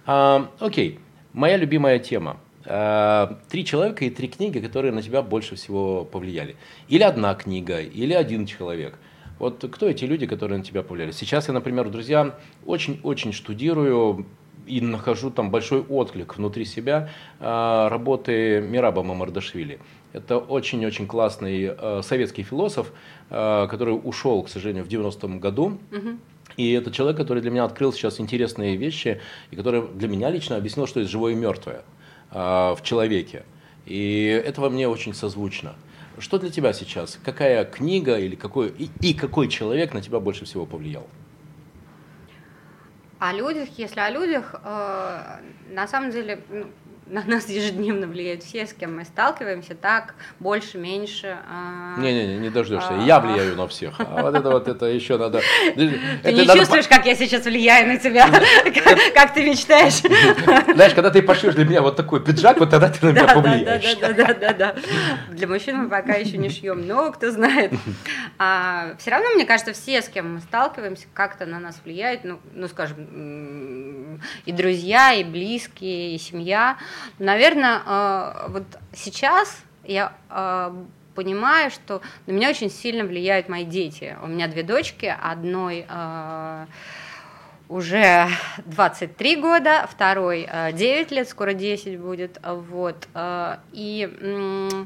[0.05, 0.99] А, окей,
[1.33, 2.37] моя любимая тема.
[2.65, 6.55] А, три человека и три книги, которые на тебя больше всего повлияли.
[6.87, 8.97] Или одна книга, или один человек–
[9.41, 11.09] вот кто эти люди, которые на тебя повлияли?
[11.09, 14.27] Сейчас я, например, друзья, очень-очень штудирую
[14.71, 19.79] и нахожу там большой отклик внутри себя э, работы Мираба Мамардашвили.
[20.13, 22.93] Это очень-очень классный э, советский философ,
[23.29, 25.77] э, который ушел, к сожалению, в 90-м году.
[25.91, 26.09] Угу.
[26.55, 29.19] И это человек, который для меня открыл сейчас интересные вещи,
[29.51, 31.83] и который для меня лично объяснил, что есть живое и мертвое
[32.29, 33.43] в человеке.
[33.85, 35.75] И этого мне очень созвучно.
[36.17, 37.19] Что для тебя сейчас?
[37.25, 41.07] Какая книга или какой, и, и какой человек на тебя больше всего повлиял?
[43.21, 46.65] О людях, если о людях, э, на самом деле, ну,
[47.11, 51.37] на нас ежедневно влияют все, с кем мы сталкиваемся, так, больше, меньше.
[51.97, 52.93] Не-не-не, не дождешься.
[53.05, 53.95] Я влияю на всех.
[53.99, 55.41] А вот это вот это еще надо.
[55.75, 58.27] Ты не чувствуешь, как я сейчас влияю на тебя,
[59.13, 59.99] как ты мечтаешь.
[60.73, 63.97] Знаешь, когда ты пошьешь для меня вот такой пиджак, вот тогда ты на меня повлияешь.
[63.97, 64.75] Да, да, да, да.
[65.31, 67.73] Для мужчин мы пока еще не шьем, но кто знает.
[68.37, 72.39] А, все равно, мне кажется, все, с кем мы сталкиваемся, как-то на нас влияют, ну,
[72.53, 76.77] ну, скажем, и друзья, и близкие, и семья.
[77.19, 80.73] Наверное, э, вот сейчас я э,
[81.15, 84.17] понимаю, что на меня очень сильно влияют мои дети.
[84.23, 86.65] У меня две дочки, одной э,
[87.69, 88.27] уже
[88.65, 93.07] 23 года, второй 9 лет, скоро 10 будет, вот,
[93.71, 94.85] и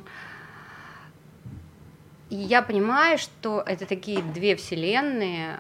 [2.30, 5.60] и я понимаю, что это такие две вселенные,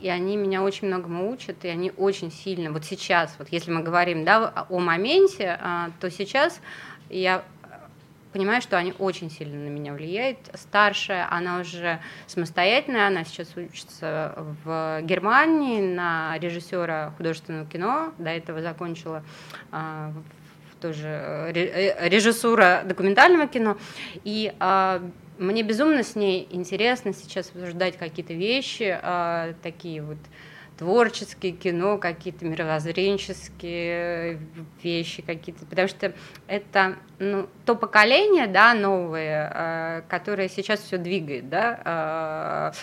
[0.00, 3.82] и они меня очень многому учат, и они очень сильно, вот сейчас, вот если мы
[3.82, 6.60] говорим да, о моменте, а, то сейчас
[7.08, 7.44] я
[8.32, 10.38] понимаю, что они очень сильно на меня влияют.
[10.54, 14.34] Старшая, она уже самостоятельная, она сейчас учится
[14.64, 19.24] в Германии на режиссера художественного кино, до этого закончила
[19.72, 20.12] а,
[20.80, 23.76] тоже э, э, режиссура документального кино,
[24.24, 25.02] и а,
[25.40, 30.18] мне безумно с ней интересно сейчас обсуждать какие-то вещи, э, такие вот
[30.76, 34.38] творческие кино, какие-то мировоззренческие
[34.82, 36.14] вещи какие-то, потому что
[36.46, 42.78] это ну, то поколение, да, новое, э, которое сейчас все двигает, да, э,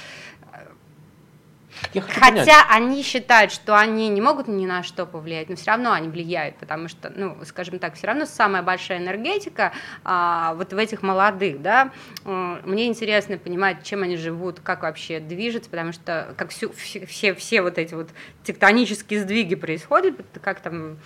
[1.94, 2.50] Хотя понять.
[2.70, 6.58] они считают, что они не могут ни на что повлиять, но все равно они влияют,
[6.58, 9.74] потому что, ну, скажем так, все равно самая большая энергетика
[10.04, 11.92] а, вот в этих молодых, да.
[12.24, 17.62] Мне интересно понимать, чем они живут, как вообще движется, потому что как все, все, все
[17.62, 18.10] вот эти вот
[18.44, 20.98] тектонические сдвиги происходят, как там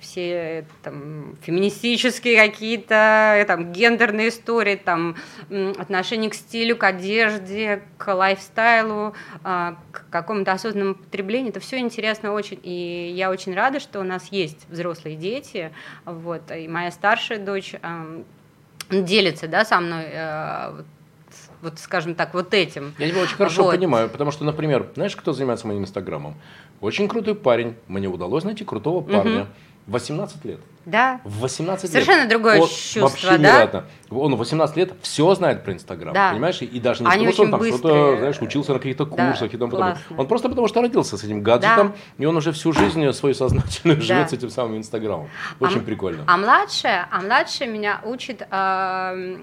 [0.00, 5.16] все там, феминистические какие-то там, гендерные истории, там,
[5.78, 11.50] отношение к стилю, к одежде, к лайфстайлу, а, к какому-то осознанному потреблению.
[11.50, 12.60] Это все интересно очень.
[12.62, 15.72] И я очень рада, что у нас есть взрослые дети.
[16.04, 17.74] Вот, и моя старшая дочь
[18.90, 20.82] делится да, со мной э,
[21.62, 22.94] вот, скажем так, вот этим.
[22.98, 23.74] Я тебя очень хорошо вот.
[23.74, 26.34] понимаю, потому что, например, знаешь, кто занимается моим инстаграмом?
[26.80, 27.74] Очень крутой парень.
[27.88, 29.42] Мне удалось найти крутого парня.
[29.42, 29.48] Угу
[29.86, 30.60] 18 лет.
[30.84, 31.20] Да.
[31.24, 32.28] В 18 Совершенно лет.
[32.28, 33.36] другое он, чувство, вообще да?
[33.36, 33.84] невероятно.
[34.10, 36.30] Он в 18 лет все знает про Инстаграм, да.
[36.30, 36.62] понимаешь?
[36.62, 39.46] И даже не Они потому, что он там что-то, знаешь, учился на каких-то курсах да,
[39.46, 39.98] и тому подобное.
[40.16, 41.94] Он просто потому, что родился с этим гаджетом, да.
[42.18, 44.04] и он уже всю жизнь свою сознательную да.
[44.04, 45.28] живет с этим самым Инстаграмом.
[45.58, 46.24] Очень а, прикольно.
[46.26, 49.36] А младшая, а младшая меня учит э,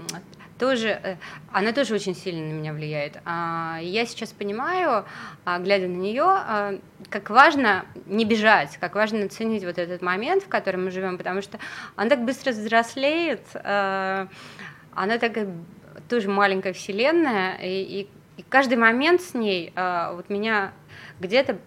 [0.63, 1.17] тоже, э,
[1.51, 3.17] она тоже очень сильно на меня влияет.
[3.25, 5.03] А, я сейчас понимаю,
[5.43, 10.43] а, глядя на нее, а, как важно не бежать, как важно ценить вот этот момент,
[10.43, 11.59] в котором мы живем, потому что
[11.97, 15.49] она так быстро взрослеет, она такая
[16.07, 18.07] тоже маленькая вселенная, и,
[18.37, 20.71] и каждый момент с ней вот меня
[21.19, 21.57] где-то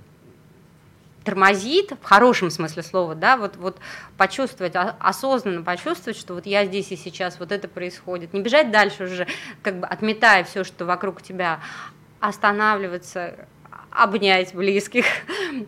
[1.27, 3.79] тормозит, в хорошем смысле слова, да, вот, вот
[4.17, 9.05] почувствовать, осознанно почувствовать, что вот я здесь и сейчас, вот это происходит, не бежать дальше
[9.05, 9.27] уже,
[9.61, 11.59] как бы отметая все, что вокруг тебя,
[12.21, 13.35] останавливаться,
[13.91, 15.05] обнять близких,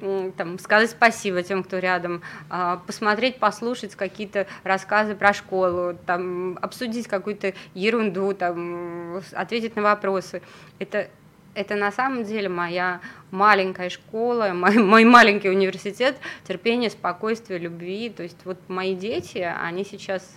[0.37, 7.09] там, сказать спасибо тем, кто рядом, а, посмотреть, послушать какие-то рассказы про школу, там, обсудить
[7.09, 10.41] какую-то ерунду, там, ответить на вопросы.
[10.79, 11.09] Это,
[11.55, 18.11] это на самом деле моя маленькая школа, мой, мой маленький университет терпения, спокойствия, любви.
[18.11, 20.29] То есть вот мои дети, они сейчас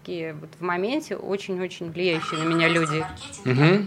[0.00, 3.04] такие вот в моменте очень-очень влияющие на меня люди.
[3.44, 3.86] Угу.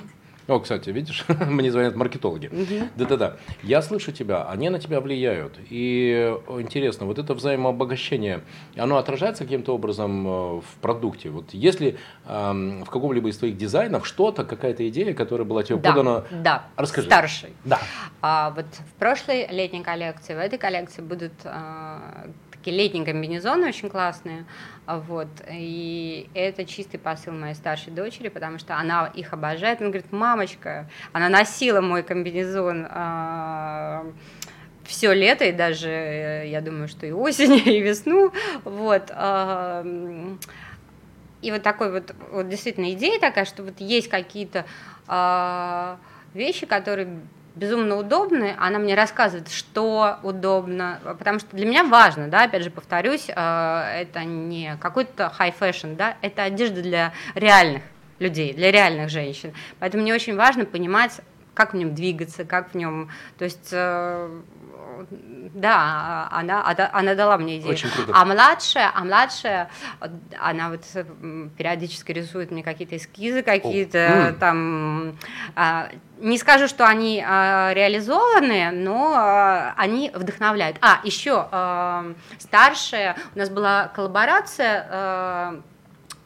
[0.52, 2.52] О, кстати, видишь, мне звонят маркетологи.
[2.98, 3.38] Да-да-да.
[3.64, 5.58] Я слышу тебя, они на тебя влияют.
[5.70, 8.42] И интересно, вот это взаимообогащение,
[8.76, 11.30] оно отражается каким-то образом э, в продукте?
[11.30, 11.98] Вот если
[12.28, 16.24] эм, в каком-либо из твоих дизайнов что-то, какая-то идея, которая была тебе да, подана...
[16.32, 17.08] Да, Расскажи.
[17.08, 17.54] старший.
[17.64, 17.80] Да.
[18.22, 22.28] А, вот в прошлой летней коллекции, в этой коллекции будут а,
[22.62, 24.46] такие летние комбинезоны очень классные,
[24.86, 30.12] вот, и это чистый посыл моей старшей дочери, потому что она их обожает, она говорит,
[30.12, 34.12] мамочка, она носила мой комбинезон э,
[34.86, 38.32] все лето, и даже, я думаю, что и осень, и весну,
[38.64, 40.36] вот, э,
[41.42, 44.66] и вот такой вот, вот действительно идея такая, что вот есть какие-то
[45.08, 45.96] э,
[46.36, 47.22] вещи, которые
[47.56, 52.72] безумно удобны, она мне рассказывает, что удобно, потому что для меня важно, да, опять же
[52.72, 57.84] повторюсь, э, это не какой-то high fashion, да, это одежда для реальных
[58.20, 59.54] людей, для реальных женщин.
[59.80, 61.22] Поэтому мне очень важно понимать,
[61.54, 64.42] как в нем двигаться, как в нем, то есть э,
[65.10, 67.74] да, она, она дала мне идею.
[67.74, 68.12] Очень круто.
[68.16, 69.70] А младшая, а младшая,
[70.40, 70.84] она вот
[71.58, 75.18] периодически рисует мне какие-то эскизы, какие-то там
[75.56, 75.90] а,
[76.20, 80.78] не скажу, что они э, реализованы, но э, они вдохновляют.
[80.82, 81.48] А, еще
[82.38, 85.62] старшая, у нас была коллаборация а,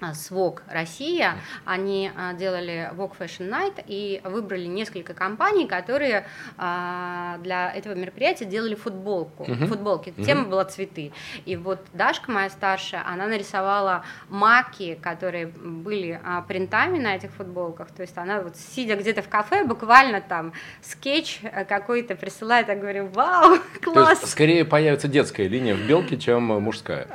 [0.02, 6.26] с Vogue Россия, они а, делали Vogue Fashion Night и выбрали несколько компаний, которые
[6.58, 9.68] а, для этого мероприятия делали футболку, uh-huh.
[9.68, 10.10] футболки.
[10.10, 10.26] Uh-huh.
[10.26, 11.12] Тема была цветы.
[11.46, 17.92] И вот Дашка, моя старшая, она нарисовала маки, которые были принтами на этих футболках.
[17.92, 23.08] То есть она вот сидя где-то в кафе, буквально там скетч какой-то присылает, я говорю,
[23.08, 24.20] вау, класс.
[24.20, 27.08] То есть скорее появится детская линия в белке, чем мужская.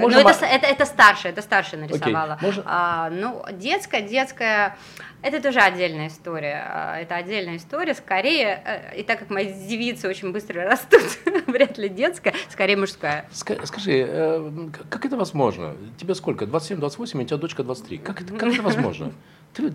[0.00, 2.38] Ну это, это, это старшая, это старшая нарисовала рисовала.
[2.40, 2.62] Можно...
[2.66, 4.76] А, ну, детская, детская,
[5.22, 6.64] это тоже отдельная история.
[6.66, 11.02] А, это отдельная история, скорее, э, и так как мои девицы очень быстро растут,
[11.46, 13.26] вряд ли детская, скорее мужская.
[13.32, 15.76] Скажи, э, как это возможно?
[15.98, 16.44] Тебе сколько?
[16.44, 17.98] 27-28, и у тебя дочка 23.
[17.98, 19.12] Как это, как это возможно?
[19.54, 19.72] Ты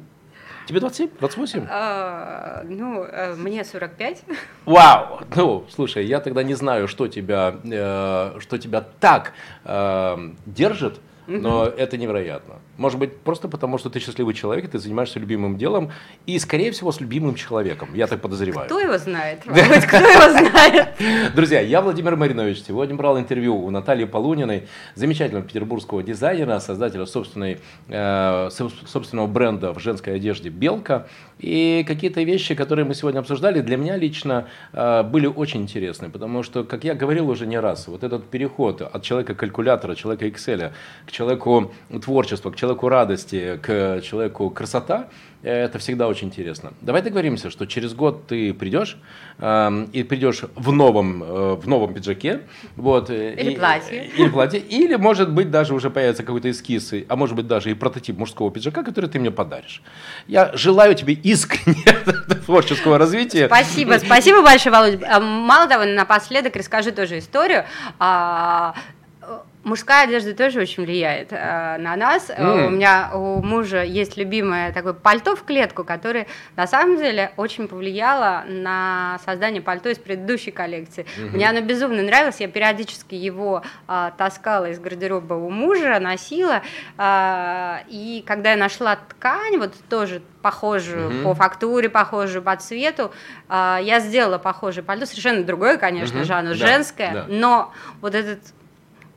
[0.68, 1.10] Тебе 27?
[1.20, 1.68] 28?
[1.70, 4.24] А, ну, э, мне 45.
[4.66, 5.22] Вау!
[5.34, 9.32] Ну, слушай, я тогда не знаю, что тебя, э, что тебя так
[9.64, 12.56] э, держит, но это невероятно.
[12.78, 15.92] Может быть, просто потому, что ты счастливый человек, и ты занимаешься любимым делом,
[16.26, 18.68] и, скорее всего, с любимым человеком, я так подозреваю.
[18.68, 19.42] Кто его знает?
[19.44, 20.90] Кто его знает?
[21.36, 22.64] Друзья, я Владимир Маринович.
[22.64, 27.60] Сегодня брал интервью у Натальи Полуниной, замечательного петербургского дизайнера, создателя собственной,
[27.90, 31.08] э, собственного бренда в женской одежде «Белка».
[31.40, 36.42] И какие-то вещи, которые мы сегодня обсуждали, для меня лично э, были очень интересны, потому
[36.42, 40.72] что, как я говорил уже не раз, вот этот переход от человека-калькулятора, человека Excel
[41.06, 45.08] к человеку творчества, к человеку радости, к человеку красота,
[45.44, 46.74] это всегда очень интересно.
[46.82, 48.98] Давай договоримся, что через год ты придешь
[49.38, 52.42] э, и придешь в новом, э, в новом пиджаке.
[52.76, 54.06] Вот, э, или и, платье.
[54.18, 54.60] Или платье.
[54.60, 58.52] Или, может быть, даже уже появится какой-то эскиз, а может быть, даже и прототип мужского
[58.52, 59.84] пиджака, который ты мне подаришь.
[60.28, 61.86] Я желаю тебе искренне
[62.46, 63.46] творческого развития.
[63.46, 65.08] Спасибо, спасибо большое, Володя.
[65.08, 67.66] А, мало того, напоследок расскажу тоже историю.
[69.68, 72.30] Мужская одежда тоже очень влияет э, на нас.
[72.30, 72.68] Mm.
[72.68, 77.68] У меня у мужа есть любимое такое пальто в клетку, которое на самом деле очень
[77.68, 81.06] повлияло на создание пальто из предыдущей коллекции.
[81.18, 81.30] Mm-hmm.
[81.32, 82.40] Мне оно безумно нравилось.
[82.40, 86.62] Я периодически его э, таскала из гардероба у мужа, носила.
[86.98, 91.24] Э, и когда я нашла ткань, вот тоже похожую mm-hmm.
[91.24, 93.12] по фактуре, похожую по цвету.
[93.50, 96.24] Uh, я сделала похожее пальто, совершенно другое, конечно mm-hmm.
[96.24, 97.26] же, оно да, женское, да.
[97.28, 98.40] но вот этот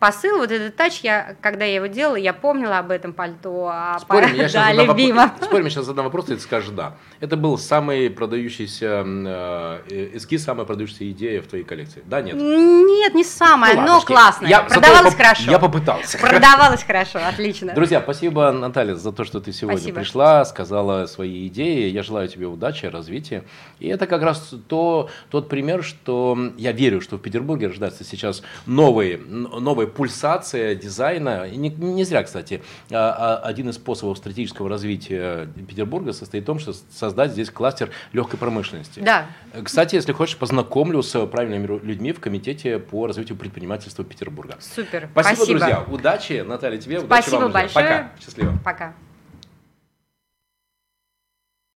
[0.00, 3.98] посыл, вот этот тач, я, когда я его делала, я помнила об этом пальто, а
[4.00, 5.24] спорим, я да, любимо.
[5.24, 6.96] Вопрос, спорим, я сейчас задам вопрос, и ты скажешь «да».
[7.20, 12.34] Это был самый продающийся э, эскиз, самая продающаяся идея в твоей коллекции, да, нет?
[12.34, 15.50] Нет, не самая, ну, но классная, я, продавалась хорошо.
[15.50, 16.18] Я попытался.
[16.18, 17.74] Продавалась хорошо, отлично.
[17.74, 20.00] Друзья, спасибо, Наталья, за то, что ты сегодня спасибо.
[20.00, 23.44] пришла, сказала свои идеи, я желаю тебе удачи, развития.
[23.78, 28.42] И это как раз то, тот пример, что я верю, что в Петербурге рождаются сейчас
[28.64, 31.46] новые, новые пульсация дизайна.
[31.46, 36.46] И не, не зря, кстати, а, а, один из способов стратегического развития Петербурга состоит в
[36.46, 39.00] том, что создать здесь кластер легкой промышленности.
[39.00, 39.26] Да.
[39.62, 44.56] Кстати, если хочешь, познакомлю с правильными людьми в комитете по развитию предпринимательства Петербурга.
[44.60, 45.08] Супер.
[45.12, 45.58] Спасибо, Спасибо.
[45.58, 45.84] друзья.
[45.88, 47.00] Удачи, Наталья, тебе.
[47.00, 47.84] Спасибо Удачи вам, большое.
[47.84, 48.10] Пока.
[48.20, 48.58] Счастливо.
[48.64, 48.94] Пока.